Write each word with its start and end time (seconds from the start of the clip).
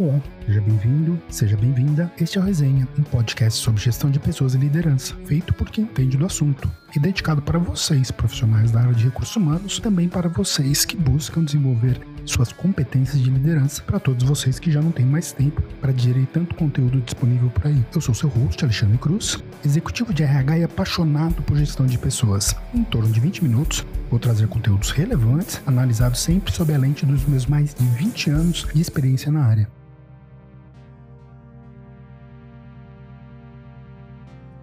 Olá, 0.00 0.18
seja 0.46 0.62
bem-vindo, 0.62 1.22
seja 1.28 1.56
bem-vinda. 1.58 2.10
Este 2.18 2.38
é 2.38 2.40
o 2.40 2.44
Resenha, 2.44 2.88
um 2.98 3.02
podcast 3.02 3.60
sobre 3.60 3.82
gestão 3.82 4.10
de 4.10 4.18
pessoas 4.18 4.54
e 4.54 4.56
liderança, 4.56 5.14
feito 5.26 5.52
por 5.52 5.68
quem 5.68 5.84
entende 5.84 6.16
do 6.16 6.24
assunto 6.24 6.70
e 6.96 6.98
dedicado 6.98 7.42
para 7.42 7.58
vocês, 7.58 8.10
profissionais 8.10 8.70
da 8.70 8.80
área 8.80 8.94
de 8.94 9.04
recursos 9.04 9.36
humanos, 9.36 9.78
também 9.78 10.08
para 10.08 10.26
vocês 10.26 10.86
que 10.86 10.96
buscam 10.96 11.44
desenvolver 11.44 12.00
suas 12.24 12.50
competências 12.50 13.20
de 13.20 13.28
liderança, 13.28 13.82
para 13.82 14.00
todos 14.00 14.24
vocês 14.24 14.58
que 14.58 14.72
já 14.72 14.80
não 14.80 14.90
têm 14.90 15.04
mais 15.04 15.32
tempo 15.32 15.60
para 15.82 15.92
digerir 15.92 16.26
tanto 16.32 16.54
conteúdo 16.54 16.98
disponível 17.02 17.50
por 17.50 17.66
aí. 17.66 17.84
Eu 17.94 18.00
sou 18.00 18.14
seu 18.14 18.30
host, 18.30 18.64
Alexandre 18.64 18.96
Cruz, 18.96 19.36
executivo 19.62 20.14
de 20.14 20.22
RH 20.22 20.58
e 20.60 20.64
apaixonado 20.64 21.42
por 21.42 21.58
gestão 21.58 21.84
de 21.84 21.98
pessoas. 21.98 22.56
Em 22.72 22.84
torno 22.84 23.12
de 23.12 23.20
20 23.20 23.44
minutos, 23.44 23.84
vou 24.08 24.18
trazer 24.18 24.48
conteúdos 24.48 24.92
relevantes, 24.92 25.60
analisados 25.66 26.20
sempre 26.20 26.50
sob 26.54 26.72
a 26.72 26.78
lente 26.78 27.04
dos 27.04 27.26
meus 27.26 27.44
mais 27.44 27.74
de 27.74 27.84
20 27.84 28.30
anos 28.30 28.66
de 28.72 28.80
experiência 28.80 29.30
na 29.30 29.44
área. 29.44 29.79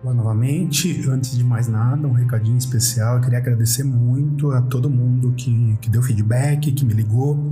Olá 0.07 0.15
novamente. 0.15 1.05
Antes 1.09 1.37
de 1.37 1.43
mais 1.43 1.67
nada, 1.67 2.07
um 2.07 2.13
recadinho 2.13 2.57
especial. 2.57 3.17
Eu 3.17 3.21
queria 3.21 3.39
agradecer 3.39 3.83
muito 3.83 4.51
a 4.51 4.61
todo 4.61 4.89
mundo 4.89 5.33
que, 5.35 5.77
que 5.81 5.89
deu 5.89 6.01
feedback, 6.01 6.71
que 6.71 6.85
me 6.85 6.93
ligou, 6.93 7.51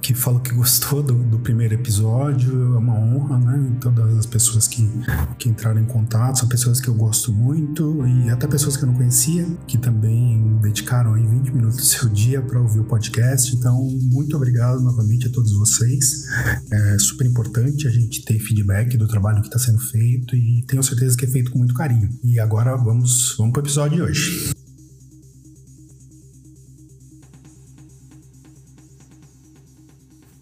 que 0.00 0.14
falou 0.14 0.38
que 0.38 0.54
gostou 0.54 1.02
do, 1.02 1.14
do 1.14 1.40
primeiro 1.40 1.74
episódio. 1.74 2.76
É 2.76 2.78
uma 2.78 2.94
honra, 2.94 3.38
né? 3.38 3.76
Todas 3.80 4.18
as 4.18 4.24
pessoas 4.24 4.68
que, 4.68 4.88
que 5.36 5.48
entraram 5.48 5.80
em 5.80 5.84
contato 5.84 6.38
são 6.38 6.48
pessoas 6.48 6.80
que 6.80 6.86
eu 6.86 6.94
gosto 6.94 7.32
muito 7.32 8.06
e 8.06 8.30
até 8.30 8.46
pessoas 8.46 8.76
que 8.76 8.84
eu 8.84 8.86
não 8.86 8.94
conhecia, 8.94 9.44
que 9.66 9.76
também 9.76 10.60
dedicaram 10.62 11.14
aí 11.14 11.26
20 11.26 11.50
minutos 11.50 11.76
do 11.76 11.84
seu 11.84 12.08
dia 12.08 12.40
para 12.40 12.60
ouvir 12.60 12.78
o 12.78 12.84
podcast. 12.84 13.52
Então, 13.56 13.82
muito 14.12 14.36
obrigado 14.36 14.80
novamente 14.80 15.26
a 15.26 15.30
todos 15.32 15.52
vocês. 15.52 16.24
É 16.70 16.98
super 17.00 17.26
importante 17.26 17.88
a 17.88 17.90
gente 17.90 18.24
ter 18.24 18.38
feedback 18.38 18.96
do 18.96 19.08
trabalho 19.08 19.40
que 19.40 19.48
está 19.48 19.58
sendo 19.58 19.80
feito 19.80 20.36
e 20.36 20.62
tenho 20.68 20.84
certeza 20.84 21.16
que 21.16 21.24
é 21.24 21.28
feito 21.28 21.50
com 21.50 21.58
muito 21.58 21.74
carinho 21.74 21.95
carinho. 21.96 22.10
E 22.22 22.38
agora 22.38 22.76
vamos, 22.76 23.34
vamos 23.36 23.52
para 23.52 23.60
o 23.60 23.64
episódio 23.64 23.96
de 23.96 24.02
hoje. 24.02 24.52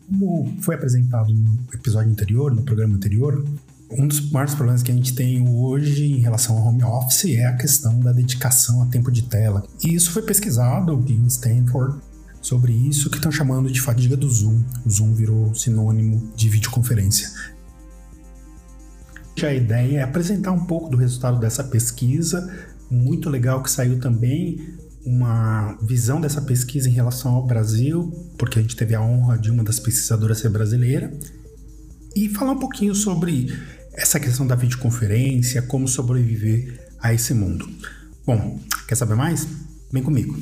Como 0.09 0.57
foi 0.61 0.75
apresentado 0.75 1.33
no 1.33 1.59
episódio 1.73 2.11
anterior, 2.11 2.55
no 2.55 2.63
programa 2.63 2.97
anterior, 2.97 3.45
um 3.91 4.07
dos 4.07 4.31
maiores 4.31 4.55
problemas 4.55 4.83
que 4.83 4.91
a 4.91 4.95
gente 4.95 5.15
tem 5.15 5.49
hoje 5.49 6.05
em 6.05 6.19
relação 6.19 6.57
ao 6.57 6.67
home 6.67 6.83
office 6.83 7.37
é 7.37 7.47
a 7.47 7.57
questão 7.57 7.99
da 8.01 8.13
dedicação 8.13 8.83
a 8.83 8.87
tempo 8.87 9.11
de 9.11 9.23
tela. 9.23 9.65
E 9.83 9.95
isso 9.95 10.11
foi 10.11 10.23
pesquisado 10.23 11.05
em 11.09 11.27
Stanford 11.27 12.01
sobre 12.41 12.73
isso 12.73 13.09
que 13.09 13.17
estão 13.17 13.33
chamando 13.33 13.71
de 13.71 13.81
fadiga 13.81 14.17
do 14.17 14.29
Zoom. 14.29 14.63
O 14.85 14.91
Zoom 14.91 15.15
virou 15.15 15.55
sinônimo 15.55 16.31
de 16.37 16.49
videoconferência. 16.49 17.54
A 19.43 19.53
ideia 19.53 19.99
é 19.99 20.03
apresentar 20.03 20.53
um 20.53 20.65
pouco 20.65 20.89
do 20.89 20.97
resultado 20.97 21.39
dessa 21.39 21.63
pesquisa, 21.65 22.51
muito 22.91 23.29
legal 23.29 23.63
que 23.63 23.71
saiu 23.71 23.99
também 24.01 24.75
uma 25.05 25.77
visão 25.83 26.21
dessa 26.21 26.41
pesquisa 26.41 26.89
em 26.89 26.93
relação 26.93 27.35
ao 27.35 27.47
Brasil, 27.47 28.11
porque 28.39 28.59
a 28.59 28.63
gente 28.63 28.75
teve 28.75 28.95
a 28.95 29.03
honra 29.03 29.37
de 29.37 29.51
uma 29.51 29.63
das 29.63 29.79
pesquisadoras 29.79 30.39
ser 30.39 30.49
brasileira, 30.49 31.13
e 32.17 32.29
falar 32.29 32.53
um 32.53 32.59
pouquinho 32.59 32.95
sobre 32.95 33.53
essa 33.93 34.19
questão 34.19 34.47
da 34.47 34.55
videoconferência, 34.55 35.61
como 35.63 35.87
sobreviver 35.87 36.81
a 36.99 37.13
esse 37.13 37.35
mundo. 37.35 37.69
Bom, 38.25 38.59
quer 38.89 38.95
saber 38.95 39.15
mais? 39.15 39.47
Vem 39.93 40.03
comigo. 40.03 40.39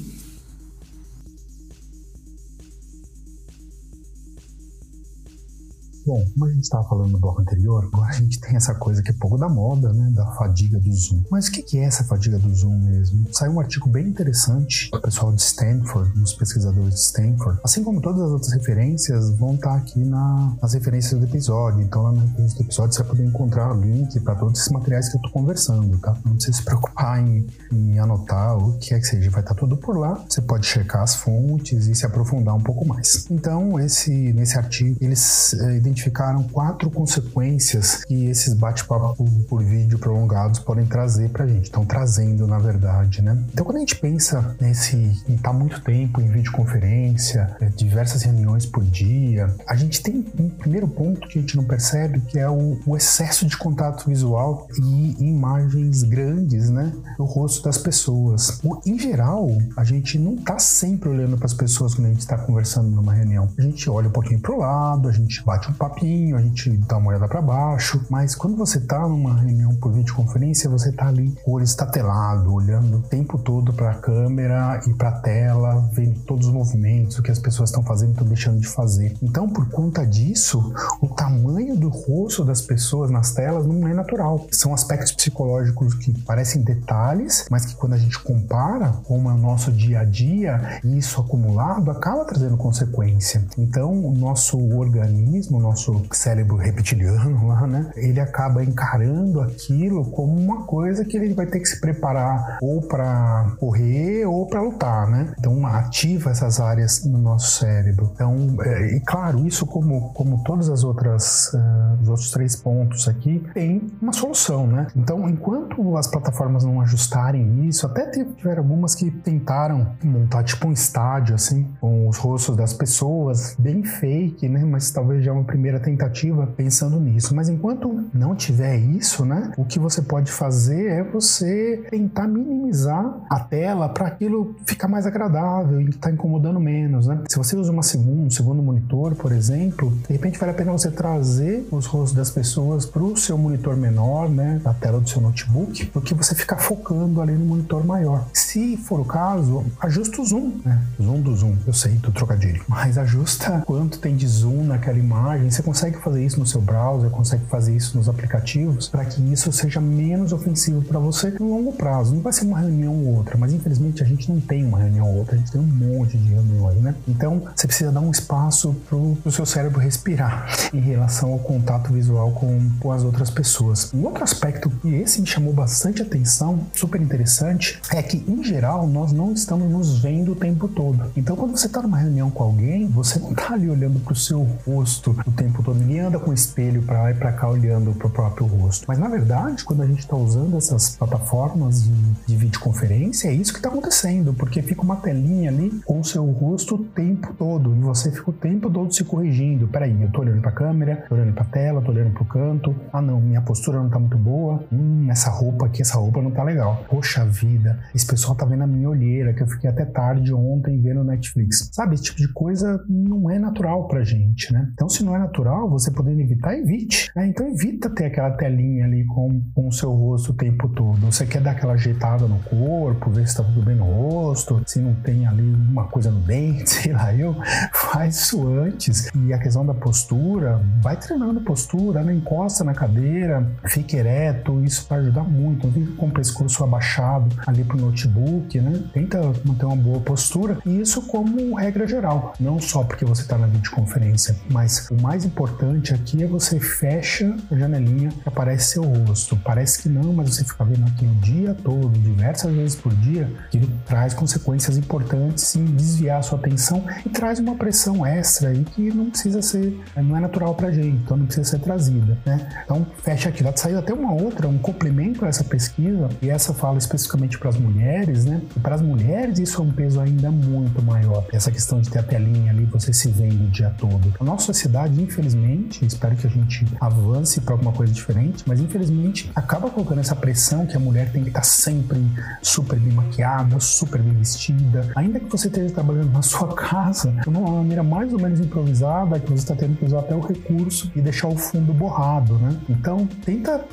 Bom, 6.05 6.25
como 6.33 6.47
a 6.47 6.51
gente 6.51 6.65
estava 6.65 6.87
falando 6.89 7.13
no 7.13 7.19
bloco 7.19 7.41
anterior, 7.41 7.85
agora 7.85 8.11
a 8.11 8.13
gente 8.13 8.41
tem 8.41 8.57
essa 8.57 8.75
coisa 8.75 9.03
que 9.03 9.11
é 9.11 9.15
pouco 9.15 9.39
da 9.39 9.49
moda, 9.49 9.93
né? 9.93 10.11
Da 10.15 10.27
fadiga 10.33 10.79
do 10.81 10.93
Zoom. 10.93 11.23
Mas 11.31 11.47
o 11.47 11.53
que 11.53 11.79
é 11.79 11.85
essa 11.85 12.05
fadiga 12.05 12.39
do 12.39 12.53
Zoom 12.55 12.79
mesmo? 12.79 13.27
Saiu 13.33 13.53
um 13.53 13.61
artigo 13.61 13.89
bem 13.89 14.09
interessante 14.09 14.91
do 14.91 15.01
pessoal 15.01 15.33
de 15.33 15.41
Stanford, 15.41 16.13
dos 16.19 16.33
pesquisadores 16.35 16.95
de 16.95 17.01
Stanford. 17.01 17.61
Assim 17.63 17.85
como 17.85 18.01
todas 18.01 18.21
as 18.21 18.31
outras 18.31 18.53
referências, 18.53 19.31
vão 19.39 19.55
estar 19.55 19.71
tá 19.71 19.77
aqui 19.77 20.01
na, 20.05 20.57
nas 20.61 20.75
referências 20.75 21.19
do 21.19 21.27
episódio. 21.27 21.83
Então, 21.83 22.03
lá 22.03 22.13
na 22.13 22.23
referência 22.23 22.59
do 22.59 22.65
episódio, 22.65 22.95
você 22.95 23.03
vai 23.03 23.11
poder 23.11 23.25
encontrar 23.25 23.73
o 23.73 23.81
link 23.81 24.19
para 24.21 24.35
todos 24.35 24.59
esses 24.59 24.73
materiais 24.73 25.09
que 25.09 25.17
eu 25.17 25.19
estou 25.19 25.33
conversando, 25.33 25.99
tá? 25.99 26.17
Não 26.25 26.35
precisa 26.35 26.57
se 26.57 26.65
preocupar 26.65 27.21
em, 27.21 27.47
em 27.73 27.99
anotar 27.99 28.57
o 28.57 28.77
que 28.79 28.95
é 28.95 28.99
que 28.99 29.07
seja. 29.07 29.31
Vai 29.31 29.41
estar 29.41 29.55
tá 29.55 29.61
tudo 29.61 29.77
por 29.77 29.97
lá. 29.97 30.23
Você 30.29 30.43
pode 30.43 30.67
checar 30.67 31.03
as 31.03 31.15
fontes 31.15 31.87
e 31.87 31.95
se 31.95 32.05
aprofundar 32.05 32.55
um 32.55 32.61
pouco 32.61 32.87
mais. 32.87 33.27
Então, 33.31 33.79
esse, 33.79 34.33
nesse 34.33 34.59
artigo, 34.59 34.97
eles 35.01 35.55
é, 35.55 35.77
identificaram 35.93 36.43
quatro 36.45 36.91
consequências 36.91 38.05
que 38.05 38.27
esses 38.27 38.55
bate-papos 38.55 39.31
por 39.49 39.63
vídeo 39.63 39.99
prolongados 39.99 40.59
podem 40.59 40.87
trazer 40.87 41.31
para 41.31 41.45
a 41.45 41.47
gente. 41.47 41.65
Estão 41.65 41.85
trazendo, 41.85 42.47
na 42.47 42.59
verdade, 42.59 43.23
né? 43.23 43.39
Então, 43.53 43.65
quando 43.65 43.77
a 43.77 43.81
gente 43.81 43.97
pensa 43.97 44.57
nesse 44.61 44.97
em 44.97 45.35
estar 45.35 45.51
tá 45.51 45.53
muito 45.53 45.81
tempo 45.83 46.21
em 46.21 46.29
videoconferência, 46.29 47.57
é, 47.61 47.67
diversas 47.67 48.23
reuniões 48.23 48.67
por 48.67 48.83
dia, 48.83 49.55
a 49.67 49.77
gente 49.77 50.03
tem 50.03 50.25
um 50.39 50.49
primeiro 50.49 50.89
ponto 50.89 51.29
que 51.29 51.39
a 51.39 51.41
gente 51.41 51.57
não 51.57 51.65
percebe, 51.65 52.21
que 52.21 52.39
é 52.39 52.49
o, 52.49 52.79
o 52.87 52.97
excesso 52.97 53.47
de 53.47 53.57
contato 53.57 54.09
visual 54.09 54.69
e 54.79 55.17
imagens 55.21 56.03
grandes, 56.03 56.71
né, 56.71 56.93
no 57.19 57.25
rosto 57.25 57.63
das 57.63 57.79
pessoas. 57.79 58.61
O, 58.65 58.81
em 58.87 58.99
geral, 58.99 59.51
a 59.77 59.85
gente 59.85 60.19
não 60.19 60.35
está 60.35 60.59
sempre 60.59 61.09
olhando 61.09 61.37
para 61.37 61.47
as 61.47 61.55
pessoas 61.55 61.95
quando 61.95 62.07
a 62.07 62.11
gente 62.11 62.21
está 62.21 62.39
conversando 62.39 62.89
numa 62.91 63.13
reunião. 63.13 63.49
A 63.59 63.63
gente 63.63 63.89
olha 63.91 64.09
um 64.09 64.13
pouquinho 64.13 64.41
para 64.41 64.55
o 64.55 64.59
lado, 64.59 65.09
a 65.09 65.13
gente 65.13 65.45
bate 65.45 65.71
um 65.71 65.75
papinho, 65.83 66.37
a 66.37 66.41
gente 66.41 66.71
dá 66.87 66.97
uma 66.97 67.09
olhada 67.09 67.27
para 67.27 67.43
baixo, 67.43 68.07
mas 68.09 68.37
quando 68.37 68.57
você 68.57 68.79
tá 68.79 69.01
numa 69.01 69.35
reunião 69.41 69.75
por 69.75 69.93
videoconferência, 69.93 70.71
você 70.71 70.93
tá 70.93 71.09
ali 71.09 71.37
o 71.45 71.55
olho 71.55 71.65
estatelado, 71.65 72.55
olhando 72.55 72.99
o 72.99 73.03
tempo 73.03 73.37
todo 73.37 73.73
para 73.73 73.91
a 73.91 73.95
câmera 73.95 74.81
e 74.87 74.95
para 74.95 75.09
a 75.09 75.21
tela, 75.21 75.91
vendo 75.93 76.21
todos 76.21 76.47
os 76.47 76.53
movimentos, 76.53 77.19
o 77.19 77.23
que 77.23 77.33
as 77.33 77.41
pessoas 77.41 77.71
estão 77.71 77.83
fazendo 77.83 78.13
estão 78.13 78.27
deixando 78.29 78.61
de 78.61 78.69
fazer. 78.69 79.17
Então, 79.21 79.49
por 79.49 79.69
conta 79.71 80.07
disso, 80.07 80.73
o 81.01 81.09
tamanho 81.09 81.77
do 81.77 81.89
rosto 81.89 82.45
das 82.45 82.61
pessoas 82.61 83.11
nas 83.11 83.33
telas 83.33 83.67
não 83.67 83.89
é 83.89 83.93
natural. 83.93 84.47
São 84.53 84.73
aspectos 84.73 85.11
psicológicos 85.11 85.95
que 85.95 86.13
parecem 86.23 86.63
detalhes, 86.63 87.47
mas 87.51 87.65
que 87.65 87.75
quando 87.75 87.95
a 87.95 87.99
gente 87.99 88.21
compara 88.21 88.91
com 89.03 89.19
o 89.19 89.37
nosso 89.37 89.73
dia 89.73 90.01
a 90.01 90.05
dia, 90.05 90.81
isso 90.85 91.21
acumulado 91.21 91.91
acaba 91.91 92.25
trazendo 92.25 92.57
consequência. 92.57 93.45
Então, 93.59 93.93
o 93.93 94.15
nosso 94.15 94.57
organismo, 94.77 95.59
o 95.59 95.61
nosso 95.61 95.72
cérebro 96.13 96.57
reptiliano 96.57 97.49
lá, 97.49 97.67
né? 97.67 97.91
Ele 97.97 98.21
acaba 98.21 98.63
encarando 98.63 99.41
aquilo 99.41 100.05
como 100.11 100.39
uma 100.39 100.65
coisa 100.65 101.05
que 101.05 101.17
ele 101.17 101.35
vai 101.35 101.47
ter 101.47 101.61
que 101.61 101.67
se 101.67 101.81
preparar 101.81 102.59
ou 102.63 102.83
para 102.83 103.55
correr 103.59 104.25
ou 104.27 104.47
para 104.47 104.61
lutar, 104.61 105.09
né? 105.09 105.33
Então 105.39 105.67
ativa 105.67 106.31
essas 106.31 106.61
áreas 106.61 107.05
no 107.05 107.19
nosso 107.19 107.61
cérebro. 107.61 108.11
Então, 108.15 108.57
é, 108.63 108.97
e 108.97 109.01
claro, 109.01 109.47
isso 109.47 109.67
como 109.67 110.13
como 110.13 110.43
todas 110.45 110.69
as 110.69 110.85
outras 110.85 111.53
uh, 111.55 112.01
os 112.03 112.09
outros 112.09 112.31
três 112.31 112.57
pontos 112.57 113.09
aqui 113.09 113.45
tem 113.55 113.91
uma 114.01 114.13
solução, 114.13 114.67
né? 114.67 114.87
Então, 114.97 115.29
enquanto 115.29 115.97
as 115.97 116.07
plataformas 116.07 116.65
não 116.65 116.81
ajustarem 116.81 117.67
isso, 117.67 117.87
até 117.87 118.07
tiveram 118.11 118.63
algumas 118.63 118.95
que 118.95 119.11
tentaram 119.11 119.95
montar 120.03 120.45
tipo 120.45 120.69
um 120.69 120.73
estádio 120.73 121.35
assim, 121.35 121.69
com 121.81 122.09
os 122.09 122.17
rostos 122.17 122.57
das 122.57 122.73
pessoas, 122.73 123.55
bem 123.59 123.83
fake, 123.83 124.49
né? 124.49 124.65
Mas 124.65 124.91
talvez 124.91 125.25
já 125.25 125.33
uma 125.33 125.45
primeira 125.45 125.62
tentativa 125.81 126.47
pensando 126.57 126.99
nisso. 126.99 127.35
Mas 127.35 127.49
enquanto 127.49 128.05
não 128.13 128.35
tiver 128.35 128.77
isso, 128.77 129.25
né, 129.25 129.53
o 129.57 129.65
que 129.65 129.79
você 129.79 130.03
pode 130.03 130.31
fazer 130.31 130.87
é 130.87 131.03
você 131.03 131.85
tentar 131.91 132.27
minimizar 132.27 133.19
a 133.31 133.41
tela 133.41 133.89
para 133.89 134.07
aquilo 134.07 134.57
ficar 134.65 134.89
mais 134.89 135.07
agradável 135.07 135.81
e 135.81 135.91
estar 135.91 136.09
tá 136.09 136.11
incomodando 136.11 136.61
menos, 136.61 137.07
né? 137.07 137.21
Se 137.29 137.37
você 137.37 137.57
usa 137.57 137.71
uma 137.71 137.83
segunda, 137.83 138.23
um 138.23 138.31
segundo 138.31 138.63
monitor, 138.63 139.15
por 139.15 139.33
exemplo, 139.33 139.91
de 140.07 140.13
repente 140.13 140.39
vale 140.39 140.53
a 140.53 140.55
pena 140.55 140.73
você 140.73 140.91
trazer 140.91 141.67
os 141.71 141.87
rostos 141.87 142.15
das 142.15 142.31
pessoas 142.31 142.87
para 142.87 143.03
o 143.03 143.17
seu 143.17 143.37
monitor 143.37 143.77
menor, 143.77 144.29
né, 144.29 144.61
na 144.65 144.75
tela 144.75 145.01
do 145.01 145.09
seu 145.09 145.21
notebook, 145.21 145.87
porque 145.87 146.15
você 146.15 146.35
fica 146.35 146.57
focando 146.57 147.21
ali 147.21 147.33
no 147.33 147.45
monitor 147.45 147.85
maior. 147.85 148.27
Se 148.33 148.77
for 148.77 149.01
o 149.01 149.05
caso, 149.05 149.65
ajusta 149.81 150.21
o 150.21 150.25
zoom, 150.25 150.53
né? 150.65 150.83
Zoom 151.01 151.21
do 151.21 151.35
zoom, 151.37 151.57
eu 151.67 151.73
sei 151.73 151.93
do 151.95 152.13
trocadilho, 152.13 152.63
mas 152.69 152.99
ajusta 152.99 153.63
quanto 153.67 153.99
tem 153.99 154.17
de 154.17 154.27
zoom 154.27 154.65
naquela 154.65 154.99
imagem, 154.99 155.51
você 155.53 155.63
consegue 155.63 155.99
fazer 155.99 156.25
isso 156.25 156.39
no 156.39 156.47
seu 156.47 156.61
browser, 156.61 157.11
consegue 157.11 157.45
fazer 157.47 157.75
isso 157.77 157.97
nos 157.97 158.09
aplicativos, 158.09 158.89
para 158.89 159.05
que 159.05 159.21
isso 159.33 159.53
seja 159.53 159.81
menos 159.81 160.33
ofensivo 160.33 160.83
para 160.83 160.99
você 160.99 161.31
no 161.31 161.49
longo 161.49 161.73
prazo. 161.73 162.15
Não 162.15 162.23
vai 162.23 162.33
ser 162.33 162.45
uma 162.45 162.59
reunião 162.59 162.95
ou 162.95 163.17
outra, 163.17 163.37
mas 163.37 163.53
infelizmente 163.53 164.03
a 164.03 164.07
gente 164.07 164.31
não 164.31 164.41
tem 164.41 164.65
uma 164.65 164.79
reunião 164.79 165.09
ou 165.09 165.19
outra, 165.19 165.35
a 165.35 165.39
gente 165.39 165.53
tem 165.53 165.61
um 165.61 165.65
monte 165.65 166.17
de 166.17 166.29
reuniões, 166.31 166.81
né? 166.81 166.95
Então 167.07 167.43
você 167.55 167.67
precisa 167.67 167.93
dar 167.93 168.01
um 168.01 168.11
espaço 168.11 168.75
para 168.89 168.97
o 168.97 169.33
seu 169.33 169.47
cérebro 169.47 169.81
respirar 169.81 170.49
em 170.73 170.81
relação 170.81 171.33
ao 171.33 171.39
contato 171.39 171.93
visual 171.93 172.33
com, 172.33 172.71
com 172.81 172.93
as 172.93 173.03
outras 173.05 173.31
pessoas. 173.31 173.93
Um 173.93 174.05
outro 174.05 174.25
aspecto, 174.25 174.73
e 174.85 174.95
esse 174.95 175.21
me 175.21 175.27
chamou 175.27 175.53
bastante 175.53 176.03
atenção, 176.03 176.67
super 176.75 177.01
interessante, 177.01 177.81
é 177.91 178.03
que 178.03 178.23
em 178.27 178.43
geral, 178.43 178.87
nós 178.87 179.13
não 179.13 179.33
estamos 179.33 179.71
nos 179.71 180.01
vendo 180.01 180.33
o 180.33 180.37
tempo 180.37 180.69
todo. 180.69 181.11
Então, 181.17 181.37
quando 181.37 181.57
você 181.57 181.67
está 181.67 181.83
numa 181.83 181.99
reunião 181.99 182.31
com 182.31 182.43
alguém, 182.43 182.87
você 182.87 183.19
não 183.19 183.33
está 183.33 183.55
ali 183.55 183.69
olhando 183.69 184.01
para 184.01 184.13
o 184.13 184.17
seu 184.17 184.43
rosto 184.67 185.17
o 185.27 185.33
tempo 185.43 185.63
todo. 185.63 185.79
Ninguém 185.79 186.01
anda 186.01 186.19
com 186.19 186.33
espelho 186.33 186.83
para 186.83 187.03
lá 187.03 187.11
e 187.11 187.15
para 187.15 187.33
cá 187.33 187.49
olhando 187.49 187.93
para 187.93 188.07
o 188.07 188.11
próprio 188.11 188.47
rosto. 188.47 188.85
Mas, 188.87 188.99
na 188.99 189.09
verdade, 189.09 189.65
quando 189.65 189.83
a 189.83 189.87
gente 189.87 190.01
está 190.01 190.17
usando 190.17 190.57
essas 190.57 190.97
plataformas 190.97 191.83
de, 191.85 191.93
de 192.27 192.37
videoconferência, 192.37 193.29
é 193.29 193.33
isso 193.33 193.53
que 193.53 193.59
está 193.59 193.69
acontecendo, 193.69 194.33
porque 194.35 194.63
fica 194.63 194.83
uma 194.83 194.97
telinha 194.97 195.51
ali 195.51 195.71
com 195.85 196.01
o 196.01 196.05
seu 196.05 196.25
rosto 196.25 196.77
o 196.77 196.85
tempo 196.85 197.35
todo 197.35 197.75
e 197.75 197.81
você 197.81 198.11
fica 198.11 198.31
o 198.31 198.33
tempo 198.33 198.71
todo 198.71 198.93
se 198.93 199.05
corrigindo. 199.05 199.67
Peraí, 199.69 200.03
eu 200.03 200.11
tô 200.11 200.21
olhando 200.21 200.41
para 200.41 200.51
a 200.51 200.55
câmera, 200.55 201.05
tô 201.09 201.15
olhando 201.15 201.33
para 201.33 201.43
a 201.43 201.47
tela, 201.47 201.83
tô 201.83 201.91
olhando 201.91 202.13
para 202.13 202.23
o 202.23 202.27
canto. 202.27 202.75
Ah, 202.93 203.03
não, 203.03 203.21
minha 203.21 203.43
postura 203.43 203.79
não 203.79 203.87
está 203.87 203.99
muito 203.99 204.19
boa. 204.19 204.65
Hum, 204.73 205.07
essa 205.11 205.31
roupa 205.31 205.67
aqui, 205.67 205.83
essa 205.83 205.99
roupa 205.99 206.23
não 206.23 206.31
tá 206.31 206.43
legal. 206.43 206.85
Poxa 206.89 207.25
vida, 207.25 207.81
esse 207.95 208.07
pessoal 208.07 208.37
tá 208.37 208.45
vendo 208.45 208.63
a 208.63 208.67
minha 208.67 208.89
olheira, 208.89 209.33
que 209.33 209.43
eu 209.43 209.47
fiquei 209.47 209.69
até 209.69 209.85
tarde 209.85 210.33
ontem 210.33 210.81
vendo 210.81 211.03
Netflix. 211.03 211.71
Sabe, 211.73 211.95
esse 211.95 212.05
tipo 212.05 212.19
de 212.19 212.29
coisa 212.33 212.85
não 212.89 213.31
é 213.31 213.39
natural 213.39 213.89
pra 213.89 214.05
gente, 214.05 214.53
né? 214.53 214.71
Então, 214.73 214.89
se 214.89 215.05
não 215.05 215.15
é 215.15 215.19
natural, 215.33 215.69
você 215.69 215.91
podendo 215.91 216.21
evitar, 216.21 216.57
evite. 216.57 217.11
Né? 217.17 217.29
Então, 217.29 217.49
evita 217.49 217.89
ter 217.89 218.07
aquela 218.07 218.31
telinha 218.33 218.85
ali 218.85 219.05
com, 219.07 219.43
com 219.55 219.69
o 219.69 219.73
seu 219.73 219.91
rosto 219.91 220.33
o 220.33 220.35
tempo 220.35 220.69
todo. 220.69 220.99
Você 221.07 221.25
quer 221.25 221.41
dar 221.41 221.53
aquela 221.53 221.73
ajeitada 221.73 222.27
no 222.27 222.39
corpo, 222.41 223.11
ver 223.11 223.27
se 223.27 223.39
tá 223.39 223.43
tudo 223.43 223.63
bem 223.63 223.75
no 223.75 223.85
rosto, 223.85 224.63
se 224.67 224.79
não 224.79 224.95
tem 224.97 225.27
ali 225.27 225.43
uma 225.43 225.85
coisa 225.85 226.11
no 226.11 226.21
dente, 226.21 226.69
sei 226.71 226.93
lá, 226.93 227.15
eu, 227.15 227.35
faz 227.73 228.17
isso 228.17 228.47
antes. 228.47 229.09
E 229.15 229.33
a 229.33 229.39
questão 229.39 229.65
da 229.65 229.75
postura, 229.75 230.61
vai 230.83 230.97
treinando 230.97 231.41
a 231.41 231.43
postura, 231.43 232.03
né? 232.03 232.13
encosta 232.13 232.63
na 232.63 232.75
cadeira, 232.75 233.51
fique 233.65 233.97
ereto, 233.97 234.63
isso 234.63 234.87
vai 234.89 235.01
ajudar 235.01 235.25
muito. 235.25 235.67
Não 235.67 235.73
fica 235.73 235.93
com 235.97 236.07
o 236.07 236.11
pescoço 236.11 236.63
abaixado 236.63 237.35
ali 237.47 237.65
pro 237.65 237.79
notebook, 237.79 238.61
né? 238.61 238.83
Tenta 238.93 239.19
manter 239.45 239.65
uma 239.65 239.77
boa 239.77 240.01
postura. 240.01 240.59
E 240.67 240.81
isso 240.81 241.03
como 241.07 241.55
regra 241.55 241.87
geral, 241.87 242.35
não 242.39 242.61
só 242.61 242.85
porque 242.85 243.05
você 243.05 243.23
está 243.23 243.39
na 243.39 243.47
videoconferência, 243.47 244.37
mas 244.51 244.89
o 244.91 245.01
mais 245.01 245.22
importante 245.25 245.95
aqui 245.95 246.23
é 246.23 246.27
você 246.27 246.59
fecha 246.59 247.35
a 247.51 247.57
janelinha 247.57 248.11
que 248.11 248.29
aparece 248.29 248.73
seu 248.73 248.83
rosto. 248.83 249.37
Parece 249.37 249.83
que 249.83 249.89
não, 249.89 250.13
mas 250.13 250.35
você 250.35 250.45
fica 250.45 250.65
vendo 250.65 250.87
aqui 250.87 251.05
o 251.05 251.15
dia 251.17 251.55
todo, 251.63 251.91
diversas 251.91 252.55
vezes 252.55 252.77
por 252.77 252.95
dia, 252.95 253.31
que 253.51 253.59
traz 253.87 254.15
consequências 254.15 254.77
importantes 254.77 255.55
em 255.55 255.65
desviar 255.65 256.19
a 256.19 256.23
sua 256.23 256.39
atenção 256.39 256.85
e 257.05 257.09
traz 257.09 257.39
uma 257.39 257.55
pressão 257.55 258.07
extra 258.07 258.51
aí 258.51 258.65
que 258.65 258.93
não 258.93 259.11
precisa 259.11 259.43
ser, 259.43 259.79
não 259.97 260.17
é 260.17 260.21
natural 260.21 260.55
pra 260.55 260.71
gente, 260.71 260.97
então 260.97 261.17
não 261.17 261.27
precisa 261.27 261.51
ser 261.51 261.59
trazida, 261.59 262.17
né? 262.25 262.63
Então 262.65 262.87
fecha 263.03 263.29
aqui. 263.29 263.43
Lá 263.43 263.53
saiu 263.55 263.79
até 263.79 263.93
uma 263.93 264.13
outra, 264.13 264.49
um 264.49 264.59
complemento 264.59 265.25
a 265.25 265.29
essa 265.29 265.45
pesquisa, 265.45 266.09
e 266.21 266.31
essa 266.31 266.55
fala 266.55 266.79
especificamente 266.79 267.39
para 267.39 267.49
as 267.49 267.57
mulheres, 267.57 268.25
né? 268.25 268.41
E 268.57 268.61
para 268.61 268.75
as 268.75 268.83
mulheres 268.83 269.39
isso 269.39 269.61
é 269.61 269.65
um 269.65 269.71
peso 269.71 270.01
ainda 270.01 270.31
muito 270.31 270.83
maior. 270.83 271.27
Essa 271.33 271.51
questão 271.51 271.81
de 271.81 271.91
ter 271.91 271.99
a 271.99 272.03
telinha 272.03 272.51
ali, 272.51 272.65
você 272.65 272.93
se 272.93 273.09
vendo 273.09 273.45
o 273.45 273.51
dia 273.51 273.71
todo. 273.79 274.13
A 274.19 274.25
nossa 274.25 274.47
sociedade, 274.47 275.02
infelizmente, 275.03 275.85
espero 275.85 276.17
que 276.17 276.27
a 276.27 276.31
gente 276.31 276.67
avance 276.81 277.41
para 277.41 277.55
alguma 277.55 277.73
coisa 277.73 277.93
diferente, 277.93 278.45
mas 278.47 278.61
infelizmente 278.61 279.31
acaba 279.35 279.71
colocando 279.71 280.01
essa 280.01 280.15
pressão 280.15 280.67
que 280.67 280.77
a 280.77 280.81
mulher 280.81 281.11
tem 281.13 281.23
que 281.23 281.29
estar 281.29 281.41
tá 281.41 281.47
sempre 281.47 281.99
super 282.43 282.79
bem 282.79 282.93
maquiada, 282.93 283.59
super 283.61 284.01
bem 284.01 284.15
vestida, 284.15 284.91
ainda 284.97 285.21
que 285.21 285.27
você 285.27 285.49
esteja 285.49 285.73
trabalhando 285.75 286.13
na 286.13 286.23
sua 286.23 286.55
casa, 286.55 287.11
de 287.11 287.29
uma 287.29 287.41
maneira 287.41 287.83
mais 287.83 288.13
ou 288.13 288.21
menos 288.21 288.41
improvisada, 288.41 289.19
que 289.19 289.31
você 289.31 289.43
está 289.43 289.55
tendo 289.55 289.77
que 289.77 289.85
usar 289.85 290.01
até 290.01 290.15
o 290.15 290.21
recurso 290.21 290.91
e 290.95 291.01
deixar 291.01 291.29
o 291.29 291.37
fundo 291.37 291.73
borrado, 291.73 292.39
né? 292.39 292.57
Então, 292.69 293.07
tenta, 293.25 293.65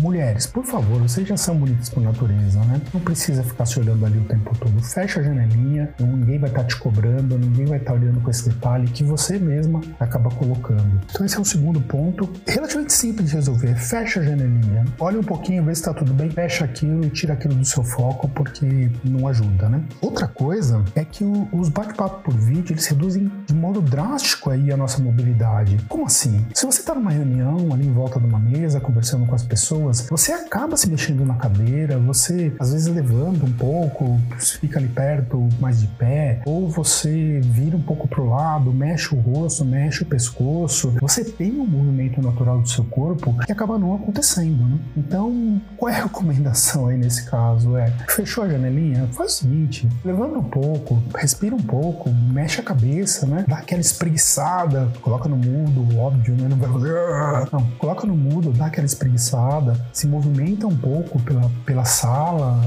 mulheres, 0.00 0.46
por 0.46 0.64
favor, 0.64 1.00
vocês 1.00 1.26
já 1.26 1.36
são 1.36 1.56
bonitas 1.56 1.88
por 1.88 2.02
natureza, 2.02 2.60
né? 2.64 2.80
Não 2.92 3.00
precisa 3.00 3.42
ficar 3.42 3.66
se 3.66 3.78
olhando 3.78 4.04
ali 4.04 4.18
o 4.18 4.24
tempo 4.24 4.56
todo. 4.58 4.82
Fecha 4.82 5.20
a 5.20 5.22
janelinha, 5.22 5.94
ninguém 6.00 6.38
vai 6.38 6.50
estar 6.50 6.62
tá 6.62 6.66
te 6.66 6.76
cobrando, 6.76 7.38
ninguém 7.38 7.66
vai 7.66 7.78
estar 7.78 7.92
tá 7.92 7.98
olhando 7.98 8.20
com 8.20 8.30
esse 8.30 8.48
detalhe 8.48 8.88
que 8.88 9.04
você 9.04 9.38
mesma 9.38 9.80
acaba 9.98 10.30
colocando. 10.30 10.71
Então, 11.10 11.24
esse 11.24 11.36
é 11.36 11.40
o 11.40 11.44
segundo 11.44 11.80
ponto. 11.80 12.28
Relativamente 12.46 12.92
simples 12.92 13.30
de 13.30 13.36
resolver. 13.36 13.74
Fecha 13.76 14.20
a 14.20 14.22
janelinha, 14.22 14.84
olha 14.98 15.18
um 15.18 15.22
pouquinho, 15.22 15.64
vê 15.64 15.74
se 15.74 15.80
está 15.80 15.92
tudo 15.92 16.12
bem, 16.12 16.30
fecha 16.30 16.64
aquilo 16.64 17.04
e 17.04 17.10
tira 17.10 17.34
aquilo 17.34 17.54
do 17.54 17.64
seu 17.64 17.82
foco, 17.82 18.28
porque 18.28 18.90
não 19.04 19.26
ajuda, 19.28 19.68
né? 19.68 19.82
Outra 20.00 20.26
coisa 20.26 20.84
é 20.94 21.04
que 21.04 21.24
o, 21.24 21.48
os 21.52 21.68
bate-papo 21.68 22.22
por 22.22 22.34
vídeo 22.34 22.72
eles 22.72 22.86
reduzem 22.86 23.30
de 23.46 23.54
modo 23.54 23.80
drástico 23.80 24.50
aí 24.50 24.72
a 24.72 24.76
nossa 24.76 25.02
mobilidade. 25.02 25.78
Como 25.88 26.06
assim? 26.06 26.46
Se 26.54 26.66
você 26.66 26.80
está 26.80 26.94
numa 26.94 27.10
reunião 27.10 27.72
ali 27.72 27.86
em 27.86 27.92
volta 27.92 28.18
de 28.18 28.26
uma 28.26 28.38
mesa, 28.38 28.80
conversando 28.80 29.26
com 29.26 29.34
as 29.34 29.42
pessoas, 29.42 30.06
você 30.08 30.32
acaba 30.32 30.76
se 30.76 30.88
mexendo 30.88 31.24
na 31.24 31.34
cadeira, 31.34 31.98
você 31.98 32.52
às 32.58 32.72
vezes 32.72 32.86
levanta 32.88 33.44
um 33.44 33.52
pouco, 33.52 34.20
fica 34.38 34.78
ali 34.78 34.88
perto 34.88 35.48
mais 35.60 35.80
de 35.80 35.86
pé, 35.86 36.42
ou 36.46 36.68
você 36.68 37.40
vira 37.42 37.76
um 37.76 37.82
pouco 37.82 38.08
pro 38.08 38.28
lado, 38.28 38.72
mexe 38.72 39.14
o 39.14 39.18
rosto, 39.18 39.64
mexe 39.64 40.02
o 40.02 40.06
pescoço. 40.06 40.61
Você 41.00 41.24
tem 41.24 41.52
um 41.60 41.66
movimento 41.66 42.20
natural 42.20 42.60
do 42.60 42.68
seu 42.68 42.84
corpo 42.84 43.36
que 43.44 43.52
acaba 43.52 43.78
não 43.78 43.94
acontecendo, 43.94 44.64
né? 44.64 44.78
Então, 44.96 45.60
qual 45.76 45.90
é 45.90 45.98
a 45.98 46.02
recomendação 46.04 46.88
aí 46.88 46.96
nesse 46.96 47.24
caso? 47.24 47.76
É, 47.76 47.90
fechou 48.08 48.44
a 48.44 48.48
janelinha? 48.48 49.08
Faz 49.12 49.32
o 49.32 49.36
seguinte, 49.42 49.88
levanta 50.04 50.38
um 50.38 50.44
pouco, 50.44 51.02
respira 51.16 51.54
um 51.54 51.62
pouco, 51.62 52.10
mexe 52.10 52.60
a 52.60 52.64
cabeça, 52.64 53.26
né? 53.26 53.44
Dá 53.46 53.58
aquela 53.58 53.80
espreguiçada, 53.80 54.88
coloca 55.00 55.28
no 55.28 55.36
mudo, 55.36 55.98
óbvio, 55.98 56.34
né? 56.34 56.48
Não 56.48 56.56
vai 56.56 56.70
fazer... 56.70 56.92
Não, 57.52 57.62
coloca 57.78 58.06
no 58.06 58.16
mudo, 58.16 58.52
dá 58.52 58.66
aquela 58.66 58.86
espreguiçada, 58.86 59.78
se 59.92 60.06
movimenta 60.06 60.66
um 60.66 60.76
pouco 60.76 61.20
pela, 61.20 61.50
pela 61.64 61.84
sala 61.84 62.60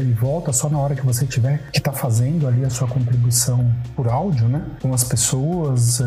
é, 0.00 0.02
e 0.02 0.12
volta 0.12 0.52
só 0.52 0.68
na 0.68 0.78
hora 0.78 0.94
que 0.94 1.04
você 1.04 1.26
tiver 1.26 1.62
que 1.72 1.80
tá 1.80 1.92
fazendo 1.92 2.46
ali 2.46 2.64
a 2.64 2.70
sua 2.70 2.88
contribuição 2.88 3.70
por 3.94 4.08
áudio, 4.08 4.48
né? 4.48 4.64
Com 4.80 4.92
as 4.92 5.04
pessoas. 5.04 6.00
É, 6.00 6.04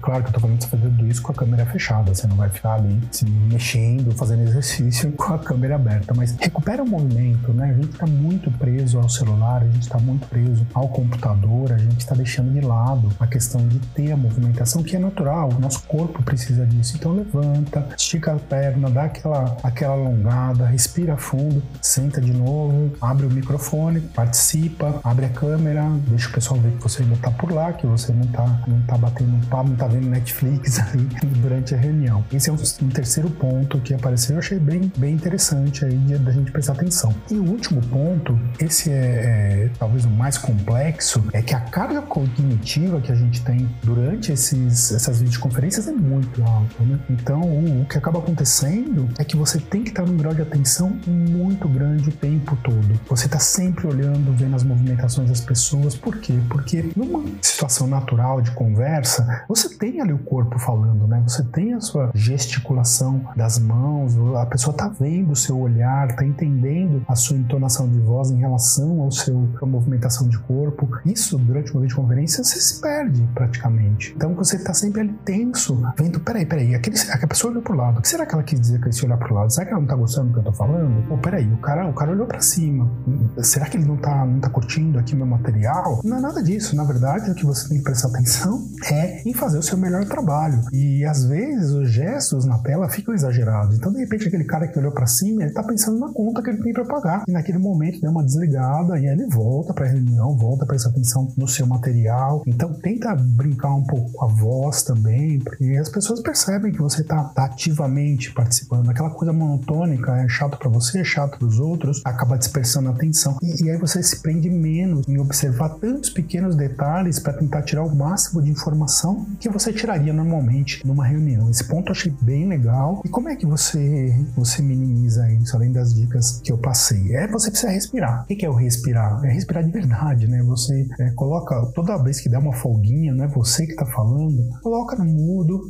claro 0.00 0.22
que 0.22 0.30
eu 0.30 0.34
tô 0.34 0.40
falando 0.40 0.64
fazer 0.66 0.83
tudo 0.90 1.06
isso 1.06 1.22
com 1.22 1.32
a 1.32 1.34
câmera 1.34 1.66
fechada, 1.66 2.14
você 2.14 2.26
não 2.26 2.36
vai 2.36 2.48
ficar 2.48 2.74
ali 2.74 3.00
se 3.10 3.24
mexendo, 3.24 4.14
fazendo 4.14 4.42
exercício 4.42 5.12
com 5.16 5.34
a 5.34 5.38
câmera 5.38 5.76
aberta, 5.76 6.14
mas 6.14 6.36
recupera 6.38 6.82
o 6.82 6.88
movimento, 6.88 7.52
né? 7.52 7.70
A 7.70 7.82
gente 7.82 7.96
tá 7.96 8.06
muito 8.06 8.50
preso 8.52 8.98
ao 8.98 9.08
celular, 9.08 9.62
a 9.62 9.66
gente 9.66 9.88
tá 9.88 9.98
muito 9.98 10.26
preso 10.28 10.66
ao 10.74 10.88
computador, 10.88 11.72
a 11.72 11.78
gente 11.78 12.06
tá 12.06 12.14
deixando 12.14 12.52
de 12.52 12.60
lado 12.60 13.10
a 13.18 13.26
questão 13.26 13.66
de 13.66 13.78
ter 13.78 14.12
a 14.12 14.16
movimentação 14.16 14.82
que 14.82 14.96
é 14.96 14.98
natural, 14.98 15.50
o 15.50 15.60
nosso 15.60 15.82
corpo 15.84 16.22
precisa 16.22 16.66
disso. 16.66 16.96
Então 16.96 17.12
levanta, 17.12 17.86
estica 17.96 18.32
a 18.32 18.36
perna, 18.36 18.90
dá 18.90 19.04
aquela, 19.04 19.56
aquela 19.62 19.94
alongada, 19.94 20.66
respira 20.66 21.16
fundo, 21.16 21.62
senta 21.80 22.20
de 22.20 22.32
novo, 22.32 22.92
abre 23.00 23.26
o 23.26 23.30
microfone, 23.30 24.00
participa, 24.00 25.00
abre 25.02 25.26
a 25.26 25.30
câmera, 25.30 25.84
deixa 26.08 26.28
o 26.28 26.32
pessoal 26.32 26.60
ver 26.60 26.72
que 26.72 26.82
você 26.82 27.02
ainda 27.02 27.16
tá 27.16 27.30
por 27.30 27.52
lá, 27.52 27.72
que 27.72 27.86
você 27.86 28.12
não 28.12 28.26
tá, 28.26 28.62
não 28.66 28.80
tá 28.82 28.96
batendo 28.96 29.34
um 29.34 29.40
papo, 29.40 29.68
não 29.68 29.76
tá 29.76 29.86
vendo 29.86 30.08
Netflix 30.08 30.73
ali 30.82 31.08
durante 31.40 31.74
a 31.74 31.78
reunião. 31.78 32.24
Esse 32.32 32.50
é 32.50 32.52
um, 32.52 32.56
um 32.56 32.88
terceiro 32.88 33.30
ponto 33.30 33.80
que 33.80 33.94
apareceu, 33.94 34.34
eu 34.34 34.38
achei 34.38 34.58
bem, 34.58 34.90
bem 34.96 35.14
interessante 35.14 35.84
aí 35.84 35.96
da 36.18 36.32
gente 36.32 36.50
prestar 36.50 36.72
atenção. 36.72 37.14
E 37.30 37.34
o 37.34 37.44
último 37.44 37.80
ponto, 37.82 38.38
esse 38.58 38.90
é, 38.90 38.94
é 38.94 39.70
talvez 39.78 40.04
o 40.04 40.10
mais 40.10 40.38
complexo, 40.38 41.24
é 41.32 41.42
que 41.42 41.54
a 41.54 41.60
carga 41.60 42.02
cognitiva 42.02 43.00
que 43.00 43.12
a 43.12 43.14
gente 43.14 43.42
tem 43.42 43.68
durante 43.82 44.32
esses, 44.32 44.92
essas 44.92 45.20
videoconferências 45.20 45.88
é 45.88 45.92
muito 45.92 46.42
alta, 46.42 46.82
né? 46.84 46.98
Então, 47.10 47.40
o, 47.40 47.82
o 47.82 47.84
que 47.86 47.98
acaba 47.98 48.18
acontecendo 48.18 49.08
é 49.18 49.24
que 49.24 49.36
você 49.36 49.58
tem 49.58 49.82
que 49.82 49.90
estar 49.90 50.04
num 50.04 50.16
grau 50.16 50.34
de 50.34 50.42
atenção 50.42 50.98
muito 51.06 51.68
grande 51.68 52.08
o 52.08 52.12
tempo 52.12 52.56
todo. 52.62 53.00
Você 53.08 53.26
está 53.26 53.38
sempre 53.38 53.86
olhando, 53.86 54.32
vendo 54.36 54.56
as 54.56 54.62
movimentações 54.62 55.28
das 55.28 55.40
pessoas. 55.40 55.94
Por 55.94 56.18
quê? 56.18 56.34
Porque 56.48 56.90
numa 56.96 57.24
situação 57.40 57.86
natural 57.86 58.40
de 58.40 58.50
conversa, 58.52 59.44
você 59.48 59.68
tem 59.76 60.00
ali 60.00 60.12
o 60.12 60.18
corpo 60.18 60.58
falando, 60.64 61.06
né? 61.06 61.22
Você 61.26 61.42
tem 61.44 61.74
a 61.74 61.80
sua 61.80 62.10
gesticulação 62.14 63.20
das 63.36 63.58
mãos, 63.58 64.16
a 64.36 64.46
pessoa 64.46 64.72
está 64.72 64.88
vendo 64.88 65.32
o 65.32 65.36
seu 65.36 65.58
olhar, 65.58 66.08
está 66.08 66.24
entendendo 66.24 67.02
a 67.06 67.14
sua 67.14 67.36
entonação 67.36 67.88
de 67.88 67.98
voz 68.00 68.30
em 68.30 68.38
relação 68.38 69.00
ao 69.00 69.10
seu 69.10 69.48
a 69.62 69.66
movimentação 69.66 70.28
de 70.28 70.38
corpo. 70.38 70.88
Isso 71.04 71.38
durante 71.38 71.72
uma 71.72 71.82
videoconferência 71.82 72.42
você 72.42 72.58
se 72.58 72.80
perde 72.80 73.26
praticamente. 73.34 74.12
Então 74.16 74.34
você 74.34 74.56
está 74.56 74.74
sempre 74.74 75.00
ali 75.00 75.12
tenso, 75.24 75.80
vendo, 75.96 76.20
peraí, 76.20 76.46
peraí, 76.46 76.74
aquele, 76.74 76.98
aquela 76.98 77.28
pessoa 77.28 77.50
olhou 77.50 77.62
pro 77.62 77.76
lado. 77.76 77.98
O 77.98 78.02
que 78.02 78.08
será 78.08 78.26
que 78.26 78.34
ela 78.34 78.42
quis 78.42 78.60
dizer 78.60 78.80
com 78.80 78.88
esse 78.88 79.04
olhar 79.04 79.18
pro 79.18 79.34
lado? 79.34 79.52
Será 79.52 79.66
que 79.66 79.72
ela 79.72 79.80
não 79.80 79.88
tá 79.88 79.96
gostando 79.96 80.28
do 80.28 80.34
que 80.34 80.38
eu 80.40 80.44
tô 80.44 80.52
falando? 80.52 81.06
Pô, 81.08 81.18
peraí, 81.18 81.50
o 81.52 81.58
cara, 81.58 81.88
o 81.88 81.92
cara 81.92 82.10
olhou 82.12 82.26
para 82.26 82.40
cima. 82.40 82.90
Será 83.38 83.66
que 83.66 83.76
ele 83.76 83.86
não 83.86 83.96
tá, 83.96 84.24
não 84.24 84.40
tá 84.40 84.48
curtindo 84.48 84.98
aqui 84.98 85.14
meu 85.14 85.26
material? 85.26 86.00
Não 86.04 86.18
é 86.18 86.20
nada 86.20 86.42
disso. 86.42 86.76
Na 86.76 86.84
verdade, 86.84 87.30
o 87.30 87.34
que 87.34 87.44
você 87.44 87.68
tem 87.68 87.78
que 87.78 87.84
prestar 87.84 88.08
atenção 88.08 88.66
é 88.90 89.22
em 89.28 89.32
fazer 89.34 89.58
o 89.58 89.62
seu 89.62 89.76
melhor 89.78 90.04
trabalho. 90.04 90.53
E 90.72 91.04
às 91.04 91.24
vezes 91.24 91.70
os 91.70 91.90
gestos 91.90 92.44
na 92.44 92.58
tela 92.58 92.88
ficam 92.88 93.14
exagerados. 93.14 93.76
Então, 93.76 93.92
de 93.92 93.98
repente, 93.98 94.28
aquele 94.28 94.44
cara 94.44 94.66
que 94.66 94.78
olhou 94.78 94.92
para 94.92 95.06
cima, 95.06 95.42
ele 95.42 95.52
tá 95.52 95.62
pensando 95.62 95.98
na 95.98 96.12
conta 96.12 96.42
que 96.42 96.50
ele 96.50 96.62
tem 96.62 96.72
para 96.72 96.84
pagar. 96.84 97.24
E 97.28 97.32
naquele 97.32 97.58
momento 97.58 98.00
deu 98.00 98.10
uma 98.10 98.24
desligada 98.24 98.98
e 98.98 99.08
aí 99.08 99.14
ele 99.14 99.26
volta 99.26 99.72
para 99.72 99.86
a 99.86 99.88
reunião, 99.88 100.36
volta 100.36 100.64
a 100.64 100.66
prestar 100.66 100.90
atenção 100.90 101.32
no 101.36 101.48
seu 101.48 101.66
material. 101.66 102.42
Então, 102.46 102.72
tenta 102.74 103.14
brincar 103.14 103.74
um 103.74 103.84
pouco 103.84 104.12
com 104.12 104.24
a 104.24 104.28
voz 104.28 104.82
também, 104.82 105.38
porque 105.38 105.76
as 105.76 105.88
pessoas 105.88 106.20
percebem 106.20 106.72
que 106.72 106.80
você 106.80 107.02
tá, 107.02 107.24
tá 107.24 107.44
ativamente 107.44 108.32
participando. 108.32 108.88
Aquela 108.90 109.10
coisa 109.10 109.32
monotônica 109.32 110.12
é 110.16 110.28
chato 110.28 110.58
para 110.58 110.68
você, 110.68 111.00
é 111.00 111.04
chato 111.04 111.38
para 111.38 111.46
os 111.46 111.58
outros, 111.58 112.02
acaba 112.04 112.36
dispersando 112.36 112.88
a 112.88 112.92
atenção. 112.92 113.36
E, 113.42 113.64
e 113.64 113.70
aí 113.70 113.76
você 113.78 114.02
se 114.02 114.20
prende 114.20 114.50
menos 114.50 115.06
em 115.08 115.18
observar 115.18 115.70
tantos 115.80 116.10
pequenos 116.10 116.56
detalhes 116.56 117.18
para 117.18 117.32
tentar 117.32 117.62
tirar 117.62 117.84
o 117.84 117.94
máximo 117.94 118.42
de 118.42 118.50
informação 118.50 119.26
que 119.38 119.48
você 119.48 119.72
tiraria 119.72 120.12
normalmente 120.12 120.43
numa 120.84 121.06
reunião. 121.06 121.50
Esse 121.50 121.64
ponto 121.64 121.88
eu 121.88 121.92
achei 121.92 122.12
bem 122.22 122.48
legal. 122.48 123.02
E 123.04 123.08
como 123.08 123.28
é 123.28 123.36
que 123.36 123.46
você, 123.46 124.14
você 124.36 124.62
minimiza 124.62 125.30
isso, 125.32 125.56
além 125.56 125.72
das 125.72 125.94
dicas 125.94 126.40
que 126.42 126.52
eu 126.52 126.58
passei? 126.58 127.14
É 127.16 127.26
você 127.28 127.50
precisa 127.50 127.72
respirar. 127.72 128.22
O 128.22 128.26
que 128.26 128.44
é 128.44 128.48
o 128.48 128.54
respirar? 128.54 129.24
É 129.24 129.32
respirar 129.32 129.64
de 129.64 129.70
verdade, 129.70 130.26
né? 130.26 130.42
Você 130.42 130.86
é, 131.00 131.10
coloca, 131.10 131.54
toda 131.74 132.02
vez 132.02 132.20
que 132.20 132.28
dá 132.28 132.38
uma 132.38 132.52
folguinha, 132.52 133.14
não 133.14 133.24
é 133.24 133.28
você 133.28 133.66
que 133.66 133.72
está 133.72 133.86
falando, 133.86 134.48
coloca 134.62 134.96
no 134.96 135.04
mudo 135.04 135.60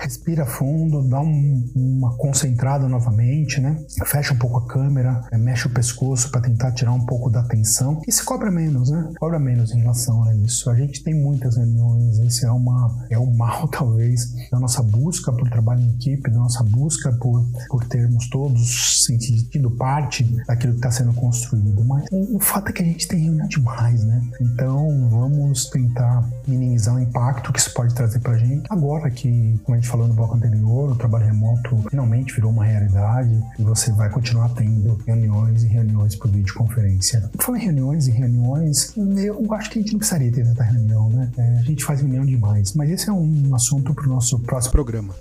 respira 0.00 0.46
fundo, 0.46 1.02
dá 1.02 1.20
um, 1.20 1.64
uma 1.74 2.16
concentrada 2.16 2.88
novamente, 2.88 3.60
né? 3.60 3.76
Fecha 4.04 4.32
um 4.32 4.38
pouco 4.38 4.58
a 4.58 4.66
câmera, 4.66 5.20
é, 5.30 5.38
mexe 5.38 5.66
o 5.66 5.70
pescoço 5.70 6.30
para 6.30 6.42
tentar 6.42 6.72
tirar 6.72 6.92
um 6.92 7.04
pouco 7.04 7.30
da 7.30 7.42
tensão 7.42 8.00
e 8.06 8.12
se 8.12 8.24
cobra 8.24 8.50
menos, 8.50 8.90
né? 8.90 9.10
Cobra 9.18 9.38
menos 9.38 9.72
em 9.72 9.80
relação 9.80 10.24
a 10.24 10.34
isso. 10.34 10.70
A 10.70 10.76
gente 10.76 11.02
tem 11.02 11.14
muitas 11.14 11.56
reuniões, 11.56 12.18
esse 12.20 12.46
é 12.46 12.50
uma 12.50 13.06
é 13.10 13.18
um 13.18 13.34
mal 13.34 13.66
talvez 13.68 14.34
da 14.50 14.58
nossa 14.58 14.82
busca 14.82 15.32
por 15.32 15.48
trabalho 15.50 15.80
em 15.80 15.90
equipe, 15.90 16.30
da 16.30 16.38
nossa 16.38 16.62
busca 16.64 17.12
por 17.12 17.44
por 17.68 17.84
termos 17.84 18.28
todos 18.28 19.04
sentido 19.04 19.70
parte 19.72 20.24
daquilo 20.46 20.72
que 20.72 20.78
está 20.78 20.90
sendo 20.90 21.12
construído. 21.14 21.84
Mas 21.84 22.06
o, 22.10 22.36
o 22.36 22.40
fato 22.40 22.68
é 22.68 22.72
que 22.72 22.82
a 22.82 22.84
gente 22.84 23.06
tem 23.08 23.24
reunião 23.24 23.46
demais, 23.48 24.04
né? 24.04 24.22
Então 24.40 25.08
vamos 25.10 25.66
tentar 25.66 26.28
minimizar 26.46 26.94
o 26.94 27.00
impacto 27.00 27.52
que 27.52 27.58
isso 27.58 27.72
pode 27.72 27.94
trazer 27.94 28.20
para 28.20 28.32
a 28.32 28.38
gente. 28.38 28.66
Agora 28.70 29.10
que, 29.10 29.28
como 29.64 29.76
a 29.76 29.80
gente 29.80 29.88
falou 29.88 30.08
no 30.08 30.14
bloco 30.14 30.36
anterior, 30.36 30.90
o 30.90 30.96
trabalho 30.96 31.26
remoto 31.26 31.76
finalmente 31.90 32.34
virou 32.34 32.50
uma 32.50 32.64
realidade 32.64 33.42
e 33.58 33.62
você 33.62 33.92
vai 33.92 34.10
continuar 34.10 34.48
tendo 34.50 34.98
reuniões 35.06 35.62
e 35.64 35.66
reuniões 35.66 36.14
por 36.14 36.30
videoconferência. 36.30 37.30
Falando 37.40 37.60
em 37.60 37.64
reuniões 37.64 38.08
e 38.08 38.10
reuniões, 38.10 38.94
eu 38.96 39.54
acho 39.54 39.70
que 39.70 39.78
a 39.78 39.82
gente 39.82 39.92
não 39.92 39.98
precisaria 39.98 40.32
ter 40.32 40.44
tanta 40.44 40.62
reunião, 40.62 41.10
né? 41.10 41.30
É, 41.36 41.58
a 41.58 41.62
gente 41.62 41.84
faz 41.84 42.00
reunião 42.00 42.24
demais, 42.24 42.74
mas 42.74 42.90
esse 42.90 43.08
é 43.08 43.12
um 43.12 43.54
assunto 43.54 43.94
para 43.94 44.06
o 44.06 44.08
nosso 44.08 44.38
próximo 44.40 44.72
programa. 44.72 45.14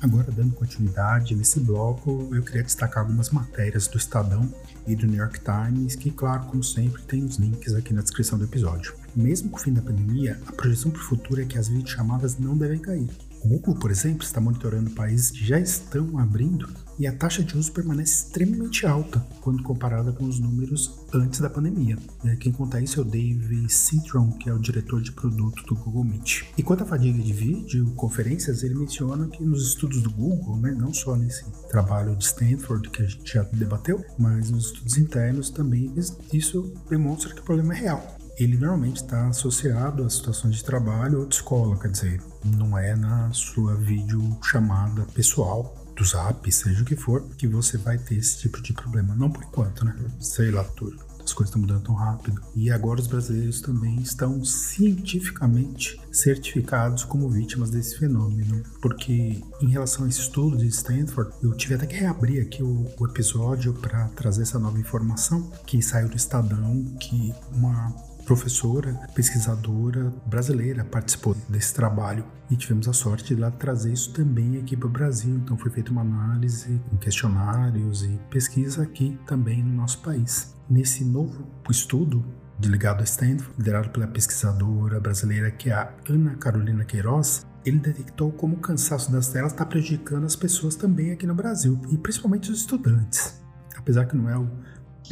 Agora, 0.00 0.30
dando 0.30 0.54
continuidade 0.54 1.34
nesse 1.34 1.58
bloco, 1.58 2.28
eu 2.32 2.42
queria 2.42 2.62
destacar 2.62 3.02
algumas 3.02 3.30
matérias 3.30 3.88
do 3.88 3.98
Estadão 3.98 4.48
e 4.86 4.94
do 4.94 5.06
New 5.06 5.16
York 5.16 5.40
Times, 5.40 5.96
que, 5.96 6.10
claro, 6.10 6.44
como 6.46 6.62
sempre, 6.62 7.02
tem 7.02 7.24
os 7.24 7.36
links 7.36 7.74
aqui 7.74 7.92
na 7.92 8.00
descrição 8.00 8.38
do 8.38 8.44
episódio. 8.44 8.94
Mesmo 9.14 9.50
com 9.50 9.56
o 9.56 9.60
fim 9.60 9.72
da 9.72 9.82
pandemia, 9.82 10.40
a 10.46 10.52
projeção 10.52 10.90
para 10.90 11.00
o 11.00 11.04
futuro 11.04 11.40
é 11.40 11.44
que 11.44 11.58
as 11.58 11.68
videochamadas 11.68 12.38
não 12.38 12.56
devem 12.56 12.78
cair. 12.78 13.08
O 13.42 13.48
Google, 13.48 13.76
por 13.76 13.90
exemplo, 13.90 14.24
está 14.24 14.40
monitorando 14.40 14.90
países 14.90 15.30
que 15.30 15.46
já 15.46 15.60
estão 15.60 16.18
abrindo 16.18 16.68
e 16.98 17.06
a 17.06 17.12
taxa 17.12 17.42
de 17.44 17.56
uso 17.56 17.72
permanece 17.72 18.24
extremamente 18.24 18.84
alta 18.84 19.24
quando 19.40 19.62
comparada 19.62 20.12
com 20.12 20.24
os 20.24 20.40
números 20.40 20.98
antes 21.14 21.38
da 21.38 21.48
pandemia. 21.48 21.96
É, 22.24 22.34
quem 22.34 22.50
conta 22.50 22.80
isso 22.80 22.98
é 22.98 23.02
o 23.02 23.06
Dave 23.06 23.68
Citron, 23.68 24.32
que 24.32 24.50
é 24.50 24.52
o 24.52 24.58
diretor 24.58 25.00
de 25.00 25.12
produto 25.12 25.62
do 25.64 25.76
Google 25.76 26.02
Meet. 26.02 26.42
E 26.58 26.62
quanto 26.62 26.82
à 26.82 26.86
fadiga 26.86 27.22
de 27.22 27.32
vídeo, 27.32 27.92
conferências, 27.94 28.64
ele 28.64 28.74
menciona 28.74 29.28
que 29.28 29.44
nos 29.44 29.68
estudos 29.68 30.02
do 30.02 30.10
Google, 30.10 30.58
né, 30.58 30.72
não 30.72 30.92
só 30.92 31.14
nesse 31.14 31.44
trabalho 31.68 32.16
de 32.16 32.24
Stanford 32.24 32.90
que 32.90 33.02
a 33.02 33.06
gente 33.06 33.32
já 33.32 33.44
debateu, 33.44 34.04
mas 34.18 34.50
nos 34.50 34.66
estudos 34.66 34.98
internos 34.98 35.50
também, 35.50 35.92
isso 36.32 36.72
demonstra 36.90 37.32
que 37.32 37.40
o 37.40 37.44
problema 37.44 37.74
é 37.74 37.78
real 37.78 38.17
ele 38.38 38.56
normalmente 38.56 39.02
está 39.02 39.28
associado 39.28 40.04
a 40.04 40.10
situações 40.10 40.56
de 40.56 40.64
trabalho 40.64 41.20
ou 41.20 41.26
de 41.26 41.34
escola, 41.34 41.76
quer 41.78 41.90
dizer, 41.90 42.22
não 42.44 42.78
é 42.78 42.94
na 42.94 43.32
sua 43.32 43.74
videochamada 43.74 45.02
pessoal 45.12 45.74
do 45.96 46.04
Zap, 46.04 46.50
seja 46.52 46.82
o 46.82 46.84
que 46.84 46.94
for, 46.94 47.24
que 47.36 47.48
você 47.48 47.76
vai 47.76 47.98
ter 47.98 48.14
esse 48.14 48.38
tipo 48.38 48.62
de 48.62 48.72
problema. 48.72 49.16
Não 49.16 49.30
por 49.30 49.42
enquanto, 49.42 49.84
né? 49.84 49.94
Sei 50.20 50.50
lá, 50.50 50.62
tudo. 50.62 50.96
As 51.22 51.34
coisas 51.34 51.50
estão 51.50 51.60
mudando 51.60 51.82
tão 51.82 51.94
rápido. 51.94 52.40
E 52.54 52.70
agora 52.70 53.00
os 53.00 53.06
brasileiros 53.06 53.60
também 53.60 53.96
estão 53.96 54.42
cientificamente 54.44 56.00
certificados 56.10 57.04
como 57.04 57.28
vítimas 57.28 57.68
desse 57.68 57.98
fenômeno. 57.98 58.62
Porque, 58.80 59.42
em 59.60 59.68
relação 59.68 60.06
a 60.06 60.08
esse 60.08 60.20
estudo 60.20 60.56
de 60.56 60.68
Stanford, 60.68 61.34
eu 61.42 61.52
tive 61.54 61.74
até 61.74 61.84
que 61.84 61.96
reabrir 61.96 62.40
aqui 62.40 62.62
o, 62.62 62.86
o 62.98 63.06
episódio 63.06 63.74
para 63.74 64.06
trazer 64.08 64.42
essa 64.42 64.58
nova 64.58 64.78
informação 64.78 65.50
que 65.66 65.82
saiu 65.82 66.08
do 66.08 66.16
Estadão, 66.16 66.84
que 66.98 67.34
uma 67.52 67.92
professora, 68.28 68.92
pesquisadora 69.14 70.12
brasileira 70.26 70.84
participou 70.84 71.34
desse 71.48 71.72
trabalho 71.72 72.26
e 72.50 72.56
tivemos 72.56 72.86
a 72.86 72.92
sorte 72.92 73.34
de 73.34 73.40
lá 73.40 73.50
trazer 73.50 73.90
isso 73.90 74.12
também 74.12 74.58
aqui 74.58 74.76
para 74.76 74.86
o 74.86 74.90
Brasil. 74.90 75.34
Então 75.36 75.56
foi 75.56 75.70
feita 75.70 75.90
uma 75.90 76.02
análise 76.02 76.78
com 76.90 76.98
questionários 76.98 78.02
e 78.02 78.20
pesquisa 78.28 78.82
aqui 78.82 79.18
também 79.26 79.62
no 79.62 79.72
nosso 79.72 80.02
país. 80.02 80.54
Nesse 80.68 81.06
novo 81.06 81.48
estudo 81.70 82.22
ligado 82.62 83.00
a 83.00 83.04
Stanford, 83.04 83.50
liderado 83.56 83.88
pela 83.88 84.06
pesquisadora 84.06 85.00
brasileira 85.00 85.50
que 85.50 85.70
é 85.70 85.72
a 85.72 85.90
Ana 86.06 86.34
Carolina 86.34 86.84
Queiroz, 86.84 87.46
ele 87.64 87.78
detectou 87.78 88.30
como 88.30 88.56
o 88.56 88.60
cansaço 88.60 89.10
das 89.10 89.28
telas 89.28 89.52
está 89.52 89.64
prejudicando 89.64 90.26
as 90.26 90.36
pessoas 90.36 90.76
também 90.76 91.12
aqui 91.12 91.26
no 91.26 91.34
Brasil, 91.34 91.80
e 91.90 91.96
principalmente 91.96 92.50
os 92.50 92.58
estudantes. 92.58 93.40
Apesar 93.74 94.04
que 94.04 94.16
não 94.16 94.28
é 94.28 94.36
o 94.36 94.50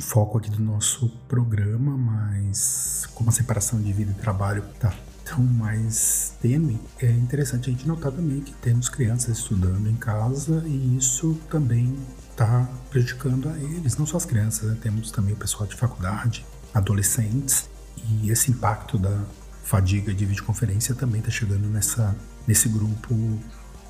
foco 0.03 0.39
aqui 0.39 0.51
do 0.51 0.63
nosso 0.63 1.09
programa, 1.29 1.97
mas 1.97 3.09
como 3.15 3.31
a 3.31 3.33
separação 3.33 3.81
de 3.81 3.93
vida 3.93 4.11
e 4.11 4.15
trabalho 4.15 4.63
está 4.75 4.95
tão 5.25 5.43
mais 5.43 6.35
tênue, 6.41 6.79
é 7.01 7.11
interessante 7.11 7.69
a 7.69 7.73
gente 7.73 7.87
notar 7.87 8.13
também 8.13 8.41
que 8.41 8.53
temos 8.55 8.89
crianças 8.89 9.39
estudando 9.39 9.89
em 9.89 9.97
casa 9.97 10.63
e 10.67 10.97
isso 10.97 11.37
também 11.51 11.97
está 12.31 12.69
prejudicando 12.91 13.49
a 13.49 13.59
eles, 13.59 13.97
não 13.97 14.07
só 14.07 14.19
as 14.19 14.25
crianças, 14.25 14.69
né? 14.69 14.77
temos 14.81 15.11
também 15.11 15.35
o 15.35 15.37
pessoal 15.37 15.67
de 15.67 15.75
faculdade, 15.75 16.45
adolescentes, 16.73 17.69
e 18.09 18.31
esse 18.31 18.51
impacto 18.51 18.99
da 18.99 19.25
fadiga 19.65 20.15
de 20.15 20.25
videoconferência 20.25 20.95
também 20.95 21.21
está 21.21 21.31
chegando 21.31 21.67
nessa, 21.69 22.15
nesse 22.47 22.69
grupo 22.69 23.15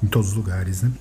em 0.02 0.06
todos 0.06 0.30
os 0.30 0.34
lugares. 0.34 0.82
Né? 0.82 0.92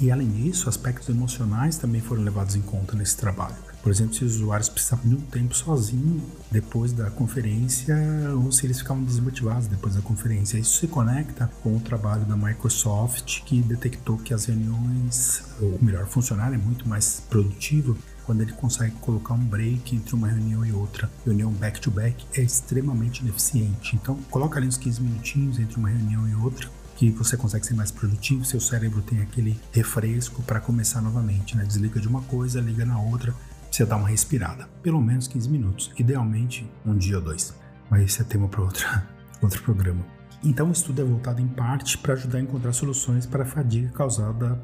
E 0.00 0.10
além 0.10 0.30
disso, 0.30 0.68
aspectos 0.68 1.08
emocionais 1.08 1.76
também 1.76 2.00
foram 2.00 2.22
levados 2.22 2.56
em 2.56 2.62
conta 2.62 2.96
nesse 2.96 3.16
trabalho. 3.16 3.71
Por 3.82 3.90
exemplo, 3.90 4.14
se 4.14 4.24
os 4.24 4.36
usuários 4.36 4.68
precisavam 4.68 5.08
de 5.08 5.16
um 5.16 5.20
tempo 5.20 5.54
sozinho 5.54 6.22
depois 6.50 6.92
da 6.92 7.10
conferência 7.10 7.96
ou 8.36 8.52
se 8.52 8.64
eles 8.64 8.78
ficavam 8.78 9.02
desmotivados 9.02 9.66
depois 9.66 9.96
da 9.96 10.00
conferência. 10.00 10.56
Isso 10.56 10.78
se 10.78 10.86
conecta 10.86 11.50
com 11.62 11.76
o 11.76 11.80
trabalho 11.80 12.24
da 12.24 12.36
Microsoft 12.36 13.42
que 13.42 13.60
detectou 13.60 14.16
que 14.18 14.32
as 14.32 14.44
reuniões, 14.44 15.42
ou 15.60 15.78
melhor, 15.82 16.06
funcionário 16.06 16.54
é 16.54 16.58
muito 16.58 16.88
mais 16.88 17.24
produtivo 17.28 17.98
quando 18.24 18.42
ele 18.42 18.52
consegue 18.52 18.94
colocar 19.00 19.34
um 19.34 19.44
break 19.44 19.96
entre 19.96 20.14
uma 20.14 20.28
reunião 20.28 20.64
e 20.64 20.72
outra. 20.72 21.10
Reunião 21.26 21.50
back-to-back 21.50 22.24
-back 22.24 22.38
é 22.38 22.42
extremamente 22.42 23.20
ineficiente. 23.20 23.96
Então, 23.96 24.16
coloca 24.30 24.60
ali 24.60 24.68
uns 24.68 24.76
15 24.76 25.02
minutinhos 25.02 25.58
entre 25.58 25.76
uma 25.76 25.88
reunião 25.88 26.28
e 26.28 26.34
outra 26.36 26.70
que 26.94 27.10
você 27.10 27.36
consegue 27.36 27.66
ser 27.66 27.74
mais 27.74 27.90
produtivo, 27.90 28.44
seu 28.44 28.60
cérebro 28.60 29.02
tem 29.02 29.20
aquele 29.20 29.58
refresco 29.72 30.40
para 30.42 30.60
começar 30.60 31.00
novamente, 31.00 31.56
né? 31.56 31.64
Desliga 31.64 31.98
de 31.98 32.06
uma 32.06 32.22
coisa, 32.22 32.60
liga 32.60 32.84
na 32.84 33.00
outra 33.00 33.34
precisa 33.72 33.88
dar 33.88 33.96
uma 33.96 34.08
respirada, 34.08 34.68
pelo 34.82 35.00
menos 35.00 35.26
15 35.26 35.48
minutos, 35.48 35.90
idealmente 35.98 36.70
um 36.84 36.94
dia 36.94 37.16
ou 37.16 37.22
dois. 37.22 37.58
Mas 37.88 38.02
esse 38.02 38.20
é 38.20 38.24
tema 38.24 38.46
para 38.46 38.60
outro 39.40 39.62
programa. 39.62 40.04
Então, 40.44 40.68
o 40.68 40.72
estudo 40.72 41.00
é 41.00 41.04
voltado 41.04 41.40
em 41.40 41.48
parte 41.48 41.96
para 41.96 42.12
ajudar 42.12 42.36
a 42.36 42.40
encontrar 42.42 42.74
soluções 42.74 43.24
para 43.24 43.44
a 43.44 43.46
fadiga 43.46 43.88
causada 43.90 44.60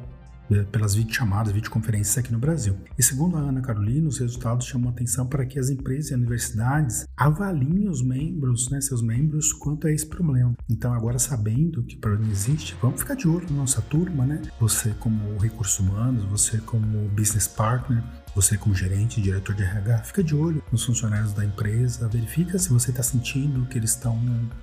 pelas 0.71 0.95
videochamadas, 0.95 1.53
videoconferências 1.53 2.19
aqui 2.19 2.33
no 2.33 2.39
Brasil. 2.39 2.77
E 2.99 3.03
segundo 3.03 3.37
a 3.37 3.41
Ana 3.41 3.61
Carolina, 3.61 4.09
os 4.09 4.19
resultados 4.19 4.67
chamam 4.67 4.91
atenção 4.91 5.27
para 5.27 5.47
que 5.47 5.59
as 5.59 5.71
empresas 5.71 6.11
e 6.11 6.15
universidades 6.15 7.07
avaliem 7.17 7.89
os 7.89 8.03
membros, 8.03 8.71
né, 8.71 8.81
seus 8.81 9.03
membros, 9.03 9.53
quanto 9.53 9.87
a 9.87 9.93
esse 9.93 10.07
problema. 10.07 10.55
Então, 10.69 10.93
agora 10.93 11.19
sabendo 11.19 11.83
que 11.83 11.97
o 11.97 12.01
problema 12.01 12.31
existe, 12.33 12.77
vamos 12.81 13.01
ficar 13.01 13.15
de 13.15 13.29
olho 13.29 13.47
na 13.51 13.59
nossa 13.59 13.83
turma, 13.83 14.27
né? 14.27 14.43
Você 14.61 14.95
como 14.99 15.37
recursos 15.39 15.79
humanos, 15.79 16.25
você 16.25 16.59
como 16.59 17.09
business 17.11 17.47
partner, 17.47 18.03
você 18.35 18.57
como 18.57 18.75
gerente, 18.75 19.21
diretor 19.21 19.55
de 19.55 19.63
RH, 19.63 19.99
fica 20.05 20.23
de 20.23 20.35
olho 20.35 20.63
nos 20.71 20.85
funcionários 20.85 21.33
da 21.33 21.45
empresa, 21.45 22.09
verifica 22.09 22.59
se 22.59 22.69
você 22.69 22.91
está 22.91 23.03
sentindo 23.03 23.67
que 23.67 23.79
eles 23.79 23.91
estão 23.91 24.19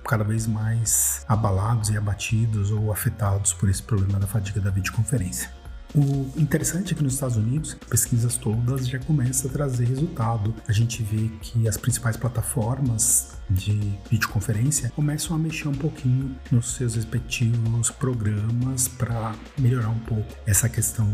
cada 0.08 0.24
vez 0.24 0.46
mais 0.46 1.24
abalados 1.28 1.90
e 1.90 1.96
abatidos 1.96 2.70
ou 2.70 2.90
afetados 2.90 3.52
por 3.52 3.68
esse 3.68 3.82
problema 3.82 4.18
da 4.18 4.26
fadiga 4.26 4.60
da 4.60 4.70
videoconferência. 4.70 5.50
O 5.96 6.30
interessante 6.38 6.92
é 6.92 6.96
que 6.96 7.02
nos 7.02 7.14
Estados 7.14 7.38
Unidos, 7.38 7.74
pesquisas 7.88 8.36
todas 8.36 8.86
já 8.86 8.98
começam 8.98 9.50
a 9.50 9.52
trazer 9.52 9.86
resultado. 9.86 10.54
A 10.68 10.72
gente 10.72 11.02
vê 11.02 11.30
que 11.40 11.66
as 11.66 11.78
principais 11.78 12.18
plataformas 12.18 13.36
de 13.48 13.96
videoconferência 14.10 14.90
começam 14.90 15.34
a 15.34 15.38
mexer 15.38 15.68
um 15.68 15.74
pouquinho 15.74 16.36
nos 16.50 16.74
seus 16.74 16.96
respectivos 16.96 17.90
programas 17.90 18.88
para 18.88 19.34
melhorar 19.58 19.88
um 19.88 19.98
pouco 20.00 20.26
essa 20.44 20.68
questão 20.68 21.06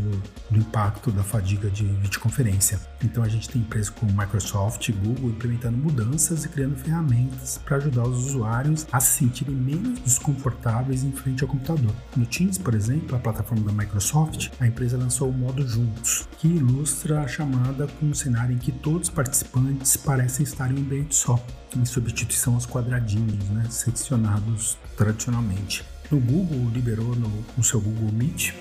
do 0.49 0.59
impacto 0.59 1.11
da 1.11 1.23
fadiga 1.23 1.69
de 1.69 1.85
videoconferência. 1.85 2.79
Então 3.03 3.23
a 3.23 3.29
gente 3.29 3.47
tem 3.49 3.61
empresas 3.61 3.89
como 3.89 4.11
Microsoft 4.11 4.89
e 4.89 4.91
Google 4.91 5.29
implementando 5.29 5.77
mudanças 5.77 6.43
e 6.43 6.49
criando 6.49 6.75
ferramentas 6.75 7.57
para 7.63 7.77
ajudar 7.77 8.03
os 8.03 8.25
usuários 8.25 8.85
a 8.91 8.99
se 8.99 9.19
sentirem 9.19 9.55
menos 9.55 9.99
desconfortáveis 9.99 11.03
em 11.03 11.11
frente 11.11 11.43
ao 11.43 11.49
computador. 11.49 11.93
No 12.17 12.25
Teams, 12.25 12.57
por 12.57 12.73
exemplo, 12.73 13.15
a 13.15 13.19
plataforma 13.19 13.63
da 13.63 13.71
Microsoft, 13.71 14.49
a 14.59 14.67
empresa 14.73 14.97
lançou 14.97 15.29
o 15.29 15.31
modo 15.31 15.65
Juntos, 15.67 16.27
que 16.39 16.47
ilustra 16.47 17.21
a 17.21 17.27
chamada 17.27 17.87
com 17.87 18.07
um 18.07 18.13
cenário 18.13 18.55
em 18.55 18.57
que 18.57 18.71
todos 18.71 19.07
os 19.07 19.13
participantes 19.13 19.95
parecem 19.95 20.43
estar 20.43 20.71
em 20.71 20.75
um 20.75 20.79
ambiente 20.79 21.15
só, 21.15 21.39
em 21.77 21.85
substituição 21.85 22.55
aos 22.55 22.65
quadradinhos, 22.65 23.47
né, 23.49 23.67
seccionados 23.69 24.77
tradicionalmente. 24.97 25.85
O 26.11 26.17
Google 26.17 26.69
liberou 26.73 27.15
no, 27.15 27.45
no 27.55 27.63
seu 27.63 27.79
Google 27.79 28.11
Meet 28.11 28.53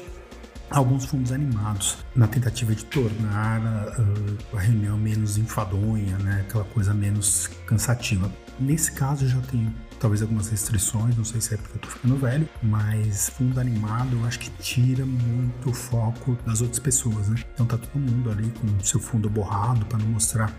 alguns 0.70 1.04
fundos 1.04 1.32
animados 1.32 1.98
na 2.14 2.26
tentativa 2.26 2.74
de 2.74 2.84
tornar 2.84 3.60
uh, 3.60 4.56
a 4.56 4.60
reunião 4.60 4.96
menos 4.96 5.36
enfadonha, 5.38 6.16
né? 6.18 6.44
aquela 6.46 6.64
coisa 6.64 6.94
menos 6.94 7.48
cansativa. 7.66 8.30
Nesse 8.58 8.92
caso, 8.92 9.28
já 9.28 9.40
tenho 9.50 9.72
talvez 10.02 10.20
algumas 10.20 10.48
restrições, 10.48 11.16
não 11.16 11.24
sei 11.24 11.40
se 11.40 11.54
é 11.54 11.56
porque 11.56 11.76
eu 11.76 11.80
tô 11.80 11.88
ficando 11.88 12.16
velho, 12.16 12.48
mas 12.60 13.30
fundo 13.30 13.60
animado 13.60 14.16
eu 14.16 14.24
acho 14.24 14.40
que 14.40 14.50
tira 14.60 15.06
muito 15.06 15.70
o 15.70 15.72
foco 15.72 16.36
das 16.44 16.60
outras 16.60 16.80
pessoas, 16.80 17.28
né? 17.28 17.36
Então 17.54 17.64
tá 17.64 17.78
todo 17.78 18.00
mundo 18.00 18.28
ali 18.28 18.52
com 18.60 18.80
seu 18.80 18.98
fundo 18.98 19.30
borrado 19.30 19.86
para 19.86 19.98
não 19.98 20.06
mostrar 20.06 20.52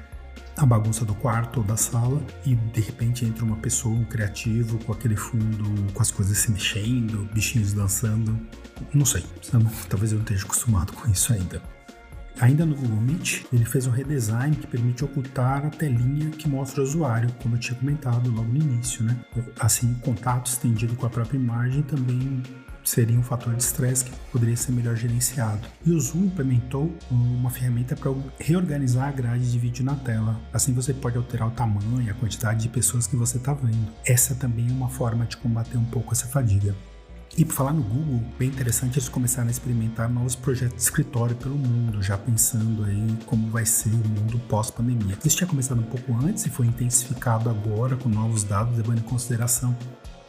a 0.55 0.65
bagunça 0.65 1.03
do 1.03 1.13
quarto 1.15 1.57
ou 1.57 1.63
da 1.65 1.75
sala 1.75 2.21
e 2.45 2.55
de 2.55 2.79
repente 2.79 3.25
entra 3.25 3.43
uma 3.43 3.57
pessoa, 3.57 3.93
um 3.93 4.05
criativo, 4.05 4.77
com 4.85 4.93
aquele 4.93 5.17
fundo, 5.17 5.91
com 5.91 6.01
as 6.01 6.09
coisas 6.09 6.37
se 6.37 6.49
mexendo, 6.49 7.27
bichinhos 7.33 7.73
dançando. 7.73 8.39
Não 8.93 9.05
sei, 9.05 9.25
talvez 9.89 10.13
eu 10.13 10.19
não 10.19 10.23
esteja 10.23 10.45
acostumado 10.45 10.93
com 10.93 11.11
isso 11.11 11.33
ainda. 11.33 11.61
Ainda 12.39 12.65
no 12.65 12.75
Google 12.75 12.99
Meet, 12.99 13.45
ele 13.53 13.65
fez 13.65 13.87
um 13.87 13.91
redesign 13.91 14.55
que 14.55 14.67
permite 14.67 15.05
ocultar 15.05 15.65
a 15.65 15.69
telinha 15.69 16.29
que 16.31 16.49
mostra 16.49 16.81
o 16.81 16.83
usuário, 16.83 17.31
como 17.41 17.55
eu 17.55 17.59
tinha 17.59 17.77
comentado 17.77 18.29
logo 18.29 18.51
no 18.51 18.57
início, 18.57 19.03
né? 19.03 19.17
Assim, 19.59 19.91
o 19.93 19.99
contato 19.99 20.47
estendido 20.47 20.95
com 20.95 21.05
a 21.05 21.09
própria 21.09 21.37
imagem 21.37 21.83
também 21.83 22.41
seria 22.83 23.17
um 23.17 23.23
fator 23.23 23.55
de 23.55 23.63
estresse 23.63 24.05
que 24.05 24.11
poderia 24.31 24.57
ser 24.57 24.71
melhor 24.71 24.95
gerenciado. 24.95 25.61
E 25.85 25.91
o 25.91 25.99
Zoom 25.99 26.25
implementou 26.25 26.93
uma 27.09 27.49
ferramenta 27.49 27.95
para 27.95 28.11
reorganizar 28.39 29.07
a 29.07 29.11
grade 29.11 29.49
de 29.49 29.57
vídeo 29.57 29.85
na 29.85 29.95
tela. 29.95 30.39
Assim 30.51 30.73
você 30.73 30.93
pode 30.93 31.17
alterar 31.17 31.47
o 31.47 31.51
tamanho, 31.51 32.11
a 32.11 32.13
quantidade 32.13 32.63
de 32.63 32.69
pessoas 32.69 33.07
que 33.07 33.15
você 33.15 33.37
está 33.37 33.53
vendo. 33.53 33.87
Essa 34.05 34.35
também 34.35 34.67
é 34.69 34.71
uma 34.71 34.89
forma 34.89 35.25
de 35.25 35.37
combater 35.37 35.77
um 35.77 35.85
pouco 35.85 36.13
essa 36.13 36.27
fadiga. 36.27 36.75
E 37.35 37.43
por 37.43 37.55
falar 37.55 37.73
no 37.73 37.81
Google, 37.81 38.21
bem 38.37 38.49
interessante 38.49 38.99
eles 38.99 39.09
começaram 39.09 39.47
a 39.47 39.51
experimentar 39.51 40.07
novos 40.07 40.35
projetos 40.35 40.75
de 40.75 40.83
escritório 40.83 41.35
pelo 41.35 41.55
mundo, 41.55 42.01
já 42.03 42.15
pensando 42.15 42.83
aí 42.83 43.17
como 43.25 43.49
vai 43.49 43.65
ser 43.65 43.89
o 43.89 44.07
mundo 44.07 44.37
pós-pandemia. 44.47 45.17
Isso 45.25 45.37
tinha 45.37 45.47
começado 45.47 45.79
um 45.79 45.85
pouco 45.85 46.13
antes 46.13 46.45
e 46.45 46.49
foi 46.51 46.67
intensificado 46.67 47.49
agora 47.49 47.95
com 47.95 48.07
novos 48.07 48.43
dados 48.43 48.77
levando 48.77 48.99
em 48.99 49.03
consideração 49.03 49.75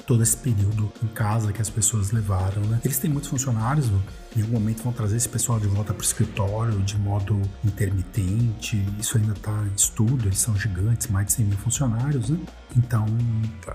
todo 0.06 0.22
esse 0.22 0.36
período 0.36 0.92
em 1.02 1.06
casa 1.08 1.52
que 1.52 1.60
as 1.60 1.70
pessoas 1.70 2.10
levaram, 2.10 2.62
né? 2.62 2.80
Eles 2.84 2.98
têm 2.98 3.10
muitos 3.10 3.30
funcionários, 3.30 3.88
em 4.36 4.42
algum 4.42 4.54
momento 4.54 4.82
vão 4.82 4.92
trazer 4.92 5.16
esse 5.16 5.28
pessoal 5.28 5.58
de 5.58 5.66
volta 5.66 5.92
para 5.92 6.00
o 6.00 6.04
escritório 6.04 6.78
de 6.82 6.96
modo 6.98 7.40
intermitente, 7.64 8.84
isso 8.98 9.16
ainda 9.16 9.32
está 9.32 9.52
em 9.52 9.74
estudo, 9.74 10.26
eles 10.26 10.38
são 10.38 10.56
gigantes, 10.56 11.06
mais 11.08 11.26
de 11.26 11.32
100 11.34 11.46
mil 11.46 11.58
funcionários, 11.58 12.28
né? 12.30 12.38
Então 12.76 13.06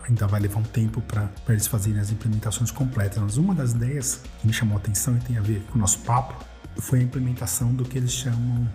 ainda 0.07 0.27
vai 0.27 0.39
levar 0.39 0.59
um 0.59 0.63
tempo 0.63 1.01
para 1.01 1.29
eles 1.47 1.67
fazerem 1.67 1.99
as 1.99 2.11
implementações 2.11 2.71
completas. 2.71 3.17
Mas 3.21 3.37
uma 3.37 3.55
das 3.55 3.71
ideias 3.71 4.21
que 4.39 4.47
me 4.47 4.53
chamou 4.53 4.77
a 4.77 4.79
atenção 4.79 5.15
e 5.17 5.19
tem 5.21 5.37
a 5.37 5.41
ver 5.41 5.61
com 5.71 5.77
o 5.77 5.81
nosso 5.81 5.99
papo 5.99 6.45
foi 6.77 6.99
a 6.99 7.03
implementação 7.03 7.73
do 7.73 7.83
que 7.83 7.97
eles 7.97 8.11
chamam 8.11 8.67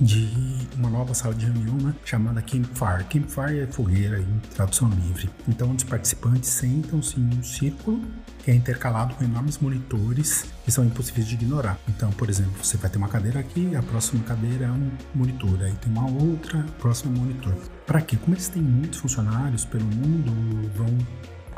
de 0.00 0.28
uma 0.76 0.88
nova 0.88 1.14
sala 1.14 1.34
de 1.34 1.46
reunião 1.46 1.76
né, 1.76 1.94
chamada 2.04 2.40
Campfire. 2.42 3.04
Campfire 3.10 3.60
é 3.60 3.66
fogueira 3.66 4.18
em 4.20 4.40
tradução 4.54 4.88
livre. 4.88 5.30
Então, 5.48 5.70
os 5.70 5.84
participantes 5.84 6.48
sentam-se 6.48 7.20
em 7.20 7.38
um 7.38 7.42
círculo 7.42 8.00
que 8.42 8.50
é 8.50 8.54
intercalado 8.54 9.14
com 9.14 9.24
enormes 9.24 9.58
monitores 9.58 10.46
que 10.64 10.72
são 10.72 10.84
impossíveis 10.84 11.26
de 11.26 11.34
ignorar. 11.34 11.78
Então, 11.88 12.10
por 12.10 12.28
exemplo, 12.28 12.52
você 12.62 12.76
vai 12.76 12.90
ter 12.90 12.98
uma 12.98 13.08
cadeira 13.08 13.38
aqui, 13.38 13.74
a 13.76 13.82
próxima 13.82 14.22
cadeira 14.24 14.66
é 14.66 14.70
um 14.70 14.90
monitor, 15.14 15.62
aí 15.62 15.72
tem 15.74 15.92
uma 15.92 16.10
outra, 16.10 16.64
próximo 16.78 17.16
monitor. 17.16 17.54
Para 17.86 18.00
quê? 18.00 18.16
Como 18.16 18.34
eles 18.34 18.48
têm 18.48 18.62
muitos 18.62 18.98
funcionários 18.98 19.64
pelo 19.64 19.84
mundo, 19.84 20.70
vão 20.74 20.98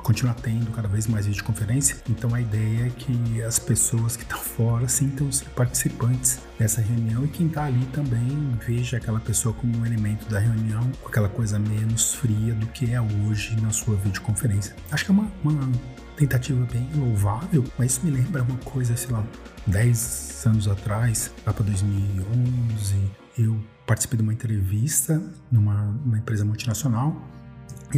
continuar 0.04 0.34
tendo 0.34 0.70
cada 0.70 0.86
vez 0.86 1.06
mais 1.06 1.26
videoconferência. 1.26 1.96
Então 2.08 2.32
a 2.34 2.40
ideia 2.40 2.86
é 2.86 2.90
que 2.90 3.42
as 3.42 3.58
pessoas 3.58 4.16
que 4.16 4.22
estão 4.22 4.38
fora 4.38 4.86
sintam-se 4.86 5.44
participantes 5.46 6.38
dessa 6.58 6.80
reunião 6.80 7.24
e 7.24 7.28
quem 7.28 7.46
está 7.46 7.64
ali 7.64 7.84
também 7.86 8.28
veja 8.64 8.98
aquela 8.98 9.18
pessoa 9.18 9.54
como 9.54 9.76
um 9.78 9.84
elemento 9.84 10.28
da 10.28 10.38
reunião, 10.38 10.92
aquela 11.04 11.28
coisa 11.28 11.58
menos 11.58 12.14
fria 12.14 12.54
do 12.54 12.66
que 12.68 12.92
é 12.92 13.00
hoje 13.00 13.58
na 13.60 13.70
sua 13.70 13.96
videoconferência. 13.96 14.76
Acho 14.92 15.06
que 15.06 15.10
é 15.10 15.14
uma, 15.14 15.32
uma 15.42 15.72
tentativa 16.16 16.64
bem 16.70 16.88
louvável, 16.94 17.64
mas 17.78 17.92
isso 17.92 18.04
me 18.04 18.10
lembra 18.12 18.42
uma 18.42 18.58
coisa, 18.58 18.94
sei 18.96 19.10
lá, 19.10 19.24
10 19.66 20.44
anos 20.46 20.68
atrás, 20.68 21.32
lá 21.46 21.52
para 21.52 21.64
2011, 21.64 22.94
eu 23.38 23.58
participei 23.86 24.18
de 24.18 24.22
uma 24.22 24.32
entrevista 24.32 25.20
numa, 25.50 25.82
numa 25.82 26.18
empresa 26.18 26.44
multinacional 26.44 27.16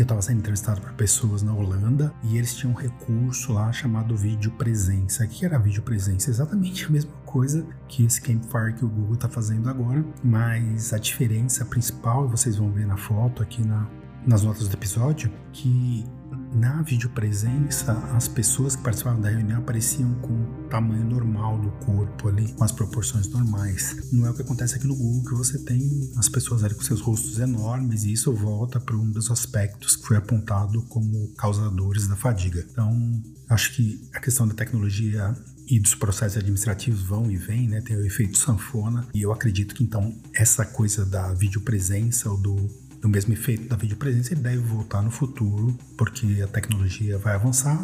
eu 0.01 0.03
estava 0.03 0.21
sendo 0.23 0.39
entrevistado 0.39 0.81
por 0.81 0.93
pessoas 0.93 1.43
na 1.43 1.53
Holanda 1.55 2.13
e 2.23 2.37
eles 2.37 2.55
tinham 2.55 2.73
um 2.73 2.77
recurso 2.77 3.53
lá 3.53 3.73
chamado 3.73 4.17
vídeo 4.17 4.51
presença. 4.53 5.25
O 5.25 5.29
que 5.29 5.45
era 5.45 5.59
vídeo 5.59 5.83
presença? 5.83 6.31
Exatamente 6.31 6.85
a 6.85 6.91
mesma 6.91 7.13
coisa 7.25 7.67
que 7.89 8.05
esse 8.05 8.21
Campfire 8.21 8.75
que 8.75 8.85
o 8.85 8.89
Google 8.89 9.15
está 9.15 9.29
fazendo 9.29 9.69
agora, 9.69 10.05
mas 10.23 10.93
a 10.93 10.99
diferença 10.99 11.65
principal, 11.65 12.29
vocês 12.29 12.57
vão 12.57 12.71
ver 12.71 12.87
na 12.87 12.97
foto 12.97 13.43
aqui 13.43 13.67
na, 13.67 13.89
nas 14.27 14.43
notas 14.43 14.69
do 14.69 14.75
episódio, 14.75 15.33
que 15.53 16.05
na 16.53 16.83
videopresença, 16.83 17.93
as 18.15 18.29
pessoas 18.29 18.77
que 18.77 18.83
participavam 18.83 19.21
da 19.21 19.29
reunião 19.29 19.59
apareciam 19.59 20.15
com 20.21 20.33
o 20.33 20.69
tamanho 20.69 21.05
normal 21.05 21.59
do 21.59 21.71
corpo 21.85 22.29
ali, 22.29 22.53
com 22.53 22.65
as 22.65 22.73
proporções 22.73 23.29
normais. 23.29 23.97
Não 24.13 24.27
é 24.27 24.31
o 24.31 24.35
que 24.35 24.43
acontece 24.43 24.77
aqui 24.77 24.87
no 24.87 24.95
Google, 24.95 25.25
que 25.25 25.35
você 25.35 25.59
tem 25.59 26.11
as 26.17 26.29
pessoas 26.29 26.65
ali 26.65 26.75
com 26.75 26.83
seus 26.83 27.01
rostos 27.01 27.39
enormes, 27.39 28.05
e 28.05 28.13
isso 28.13 28.33
volta 28.33 28.81
para 28.81 28.97
um 28.97 29.11
dos 29.11 29.31
aspectos 29.31 29.97
que 29.97 30.07
foi 30.07 30.17
apontado 30.17 30.83
como 30.83 31.29
causadores 31.37 32.07
da 32.09 32.17
fadiga. 32.17 32.65
Então, 32.71 33.23
acho 33.49 33.75
que 33.75 34.01
a 34.15 34.21
questão 34.21 34.47
da 34.47 34.55
tecnologia 34.55 35.35
e 35.69 35.81
dos 35.81 35.95
processos 35.95 36.39
administrativos 36.39 37.03
vão 37.03 37.31
e 37.31 37.37
vêm, 37.37 37.69
né? 37.69 37.81
Tem 37.81 37.97
o 37.97 38.07
efeito 38.07 38.39
sanfona. 38.39 39.07
E 39.13 39.23
eu 39.23 39.33
acredito 39.33 39.75
que 39.75 39.83
então 39.83 40.15
essa 40.33 40.65
coisa 40.65 41.05
da 41.05 41.35
videopresença 41.35 42.31
ou 42.31 42.39
do 42.39 42.86
o 43.05 43.09
mesmo 43.09 43.33
efeito 43.33 43.69
da 43.69 43.77
videopresença 43.77 44.33
ele 44.33 44.41
deve 44.41 44.59
voltar 44.59 45.03
no 45.03 45.11
futuro, 45.11 45.77
porque 45.97 46.41
a 46.43 46.47
tecnologia 46.47 47.19
vai 47.19 47.35
avançar. 47.35 47.79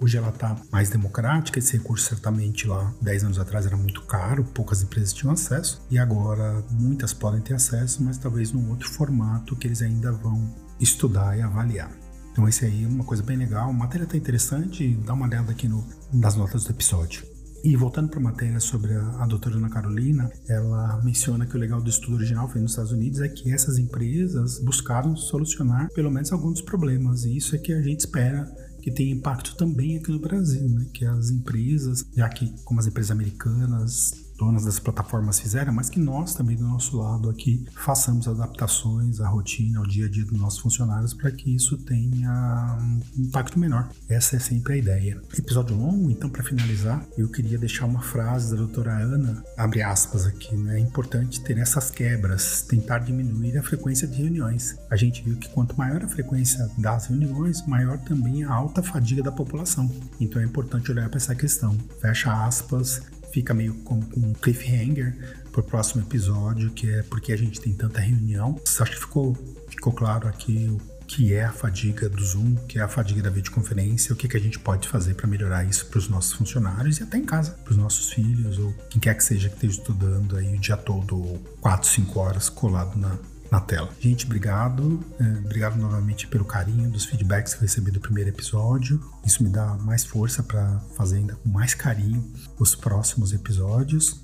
Hoje 0.00 0.16
ela 0.16 0.28
está 0.28 0.56
mais 0.70 0.90
democrática, 0.90 1.58
esse 1.58 1.76
recurso 1.76 2.06
certamente 2.06 2.66
lá 2.66 2.92
10 3.00 3.24
anos 3.24 3.38
atrás 3.38 3.66
era 3.66 3.76
muito 3.76 4.02
caro, 4.02 4.44
poucas 4.44 4.82
empresas 4.82 5.12
tinham 5.12 5.32
acesso, 5.32 5.82
e 5.90 5.98
agora 5.98 6.64
muitas 6.70 7.12
podem 7.12 7.40
ter 7.40 7.54
acesso, 7.54 8.02
mas 8.02 8.18
talvez 8.18 8.52
num 8.52 8.70
outro 8.70 8.88
formato 8.90 9.56
que 9.56 9.66
eles 9.66 9.82
ainda 9.82 10.12
vão 10.12 10.54
estudar 10.80 11.36
e 11.38 11.42
avaliar. 11.42 11.90
Então 12.32 12.48
esse 12.48 12.64
aí 12.64 12.84
é 12.84 12.88
uma 12.88 13.04
coisa 13.04 13.22
bem 13.22 13.36
legal, 13.36 13.70
a 13.70 13.72
matéria 13.72 14.04
está 14.04 14.16
interessante, 14.16 14.94
dá 15.04 15.12
uma 15.12 15.26
olhada 15.26 15.52
aqui 15.52 15.68
no, 15.68 15.86
nas 16.12 16.34
notas 16.34 16.64
do 16.64 16.70
episódio. 16.70 17.31
E 17.64 17.76
voltando 17.76 18.08
para 18.08 18.18
a 18.18 18.22
matéria 18.22 18.58
sobre 18.58 18.92
a, 18.92 19.22
a 19.22 19.26
doutora 19.26 19.56
Ana 19.56 19.70
Carolina, 19.70 20.28
ela 20.48 21.00
menciona 21.04 21.46
que 21.46 21.56
o 21.56 21.60
legal 21.60 21.80
do 21.80 21.88
estudo 21.88 22.16
original 22.16 22.48
foi 22.48 22.60
nos 22.60 22.72
Estados 22.72 22.90
Unidos 22.90 23.20
é 23.20 23.28
que 23.28 23.52
essas 23.52 23.78
empresas 23.78 24.58
buscaram 24.58 25.14
solucionar 25.14 25.88
pelo 25.94 26.10
menos 26.10 26.32
alguns 26.32 26.60
problemas, 26.60 27.24
e 27.24 27.36
isso 27.36 27.54
é 27.54 27.58
que 27.58 27.72
a 27.72 27.80
gente 27.80 28.00
espera 28.00 28.44
que 28.82 28.90
tenha 28.90 29.14
impacto 29.14 29.54
também 29.56 29.96
aqui 29.96 30.10
no 30.10 30.18
Brasil, 30.18 30.68
né? 30.68 30.86
Que 30.92 31.04
as 31.04 31.30
empresas, 31.30 32.04
já 32.16 32.28
que 32.28 32.52
como 32.64 32.80
as 32.80 32.86
empresas 32.88 33.12
americanas 33.12 34.10
donas 34.42 34.64
das 34.64 34.80
plataformas 34.80 35.38
fizeram, 35.38 35.72
mas 35.72 35.88
que 35.88 36.00
nós 36.00 36.34
também 36.34 36.56
do 36.56 36.64
nosso 36.64 36.96
lado 36.96 37.30
aqui 37.30 37.64
façamos 37.76 38.26
adaptações 38.26 39.20
à 39.20 39.28
rotina, 39.28 39.78
ao 39.78 39.86
dia 39.86 40.06
a 40.06 40.08
dia 40.08 40.24
dos 40.24 40.36
nossos 40.36 40.58
funcionários 40.58 41.14
para 41.14 41.30
que 41.30 41.54
isso 41.54 41.78
tenha 41.78 42.76
um 43.16 43.22
impacto 43.22 43.56
menor. 43.56 43.88
Essa 44.08 44.36
é 44.36 44.38
sempre 44.40 44.74
a 44.74 44.76
ideia. 44.76 45.22
Episódio 45.38 45.76
longo, 45.76 46.10
então 46.10 46.28
para 46.28 46.42
finalizar, 46.42 47.06
eu 47.16 47.28
queria 47.28 47.56
deixar 47.56 47.86
uma 47.86 48.02
frase 48.02 48.50
da 48.50 48.56
doutora 48.56 48.92
Ana, 48.92 49.44
abre 49.56 49.80
aspas 49.80 50.26
aqui, 50.26 50.56
né? 50.56 50.76
É 50.76 50.80
importante 50.80 51.40
ter 51.40 51.58
essas 51.58 51.90
quebras, 51.90 52.62
tentar 52.62 52.98
diminuir 52.98 53.56
a 53.56 53.62
frequência 53.62 54.08
de 54.08 54.22
reuniões. 54.22 54.76
A 54.90 54.96
gente 54.96 55.22
viu 55.22 55.36
que 55.36 55.48
quanto 55.50 55.78
maior 55.78 56.02
a 56.02 56.08
frequência 56.08 56.68
das 56.78 57.06
reuniões, 57.06 57.64
maior 57.66 57.96
também 57.98 58.42
a 58.42 58.52
alta 58.52 58.82
fadiga 58.82 59.22
da 59.22 59.30
população. 59.30 59.88
Então 60.20 60.42
é 60.42 60.44
importante 60.44 60.90
olhar 60.90 61.08
para 61.08 61.18
essa 61.18 61.34
questão. 61.34 61.78
Fecha 62.00 62.44
aspas, 62.44 63.02
fica 63.32 63.54
meio 63.54 63.74
como 63.84 64.06
um 64.16 64.32
cliffhanger 64.34 65.16
pro 65.50 65.62
próximo 65.62 66.02
episódio, 66.02 66.70
que 66.70 66.90
é 66.90 67.02
porque 67.02 67.32
a 67.32 67.36
gente 67.36 67.60
tem 67.60 67.72
tanta 67.72 68.00
reunião. 68.00 68.60
Acho 68.64 68.92
que 68.92 68.98
ficou, 68.98 69.34
ficou 69.68 69.92
claro 69.92 70.28
aqui 70.28 70.68
o 70.68 70.92
que 71.06 71.34
é 71.34 71.44
a 71.44 71.52
fadiga 71.52 72.08
do 72.08 72.24
Zoom, 72.24 72.54
que 72.66 72.78
é 72.78 72.82
a 72.82 72.88
fadiga 72.88 73.22
da 73.22 73.28
videoconferência, 73.28 74.14
o 74.14 74.16
que, 74.16 74.26
que 74.26 74.36
a 74.36 74.40
gente 74.40 74.58
pode 74.58 74.88
fazer 74.88 75.14
para 75.14 75.26
melhorar 75.26 75.62
isso 75.64 75.86
para 75.86 75.98
os 75.98 76.08
nossos 76.08 76.32
funcionários 76.32 77.00
e 77.00 77.02
até 77.02 77.18
em 77.18 77.24
casa, 77.24 77.50
para 77.50 77.70
os 77.70 77.76
nossos 77.76 78.12
filhos 78.12 78.58
ou 78.58 78.72
quem 78.88 78.98
quer 78.98 79.14
que 79.14 79.22
seja 79.22 79.48
que 79.48 79.56
esteja 79.56 79.78
estudando 79.78 80.36
aí 80.36 80.54
o 80.54 80.58
dia 80.58 80.76
todo, 80.76 81.38
4, 81.60 81.86
5 81.86 82.18
horas 82.18 82.48
colado 82.48 82.98
na, 82.98 83.18
na 83.52 83.60
tela. 83.60 83.90
Gente, 84.00 84.24
obrigado. 84.24 85.04
É, 85.20 85.24
obrigado 85.44 85.76
novamente 85.76 86.26
pelo 86.26 86.42
carinho 86.42 86.90
dos 86.90 87.04
feedbacks 87.04 87.52
que 87.52 87.58
eu 87.58 87.62
recebi 87.62 87.90
do 87.90 88.00
primeiro 88.00 88.30
episódio. 88.30 88.98
Isso 89.26 89.44
me 89.44 89.50
dá 89.50 89.76
mais 89.82 90.06
força 90.06 90.42
para 90.42 90.80
fazer 90.96 91.18
ainda 91.18 91.36
com 91.36 91.50
mais 91.50 91.74
carinho 91.74 92.32
os 92.58 92.74
próximos 92.74 93.34
episódios. 93.34 94.22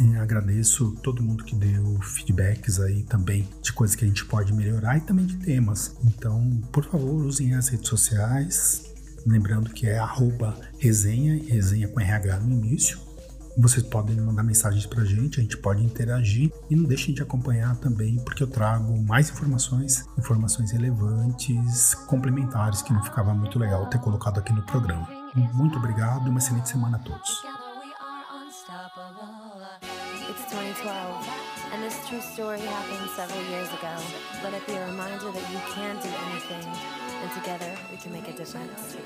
E 0.00 0.16
agradeço 0.16 0.92
todo 1.02 1.22
mundo 1.22 1.44
que 1.44 1.54
deu 1.54 2.00
feedbacks 2.00 2.80
aí 2.80 3.02
também 3.02 3.46
de 3.60 3.70
coisas 3.70 3.94
que 3.94 4.04
a 4.04 4.08
gente 4.08 4.24
pode 4.24 4.50
melhorar 4.54 4.96
e 4.96 5.02
também 5.02 5.26
de 5.26 5.36
temas. 5.36 5.94
Então, 6.02 6.62
por 6.72 6.84
favor, 6.86 7.26
usem 7.26 7.54
as 7.54 7.68
redes 7.68 7.88
sociais. 7.88 8.84
Lembrando 9.26 9.68
que 9.68 9.86
é 9.86 9.98
arroba 9.98 10.58
resenha, 10.78 11.38
resenha 11.46 11.86
com 11.86 12.00
RH 12.00 12.40
no 12.40 12.52
início. 12.52 12.98
Vocês 13.56 13.82
podem 13.82 14.16
mandar 14.16 14.42
mensagens 14.42 14.86
pra 14.86 15.04
gente, 15.04 15.40
a 15.40 15.42
gente 15.42 15.56
pode 15.56 15.84
interagir 15.84 16.50
e 16.70 16.76
não 16.76 16.84
deixem 16.84 17.14
de 17.14 17.22
acompanhar 17.22 17.76
também, 17.76 18.16
porque 18.24 18.42
eu 18.42 18.46
trago 18.46 19.02
mais 19.02 19.30
informações, 19.30 20.04
informações 20.18 20.70
relevantes, 20.70 21.94
complementares, 22.06 22.82
que 22.82 22.92
não 22.92 23.02
ficava 23.02 23.34
muito 23.34 23.58
legal 23.58 23.86
ter 23.86 23.98
colocado 24.00 24.38
aqui 24.38 24.52
no 24.52 24.62
programa. 24.62 25.08
Muito 25.54 25.78
obrigado 25.78 26.28
uma 26.28 26.38
excelente 26.38 26.68
semana 26.68 26.96
a 26.96 27.00
todos. 27.00 27.42
It's 30.30 30.52
2012, 30.52 31.28
and 31.72 31.82
this 31.82 31.98
true 32.06 32.20
story 32.20 32.60
happened 32.60 33.10
several 33.16 33.42
years 33.50 33.68
ago. 33.68 33.98
Let 34.44 34.54
it 34.54 34.64
be 34.66 34.76
a 34.76 34.86
reminder 34.86 35.32
that 35.32 35.52
you 35.52 35.60
can 35.74 35.96
do 35.96 36.08
anything, 36.30 36.66
and 37.22 37.30
together 37.34 37.76
we 37.90 37.96
can 37.96 38.12
make 38.12 38.28
a 38.28 38.32
difference. 38.32 38.96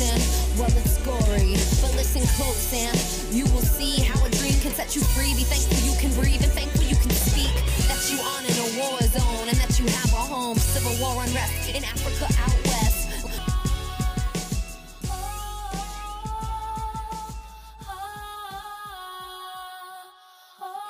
And 0.00 0.22
well, 0.58 0.70
it's 0.78 0.98
gory. 1.02 1.54
But 1.82 1.94
listen 1.94 2.22
close 2.38 2.72
and 2.72 2.96
you 3.34 3.44
will 3.54 3.66
see 3.66 4.02
how 4.02 4.18
a 4.24 4.30
dream 4.30 4.54
can 4.60 4.72
set 4.72 4.94
you 4.94 5.02
free. 5.14 5.34
Be 5.34 5.44
thankful 5.44 5.78
you 5.86 5.94
can 5.98 6.12
breathe 6.20 6.42
and 6.42 6.52
thankful 6.52 6.84
you 6.84 6.96
can 6.96 7.10
speak. 7.10 7.52
That 7.90 8.00
you 8.10 8.18
on 8.22 8.42
in 8.46 8.56
a 8.56 8.68
war 8.78 8.98
zone 9.02 9.48
and 9.48 9.58
that 9.58 9.78
you 9.78 9.86
have 9.86 10.12
a 10.12 10.22
home. 10.22 10.56
Civil 10.56 10.94
war 11.02 11.22
unrest 11.22 11.74
in 11.74 11.84
Africa 11.84 12.26
out 12.42 12.58
west. 12.66 13.10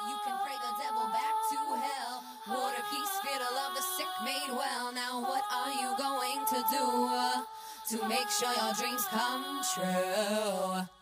You 0.08 0.16
can 0.24 0.36
pray 0.44 0.56
the 0.60 0.72
devil 0.80 1.06
back 1.12 1.34
to 1.52 1.58
peace, 2.90 3.20
love, 3.54 3.74
the 3.74 3.82
sick 3.82 4.06
made 4.24 4.50
well. 4.50 4.92
Now 4.92 5.20
what 5.20 5.44
are 5.52 5.72
you 5.72 5.94
going 5.98 6.44
to 6.46 6.64
do 6.70 7.17
to 7.90 8.06
make 8.06 8.28
sure 8.28 8.52
your 8.52 8.74
dreams 8.74 9.04
come 9.06 9.62
true? 9.74 10.97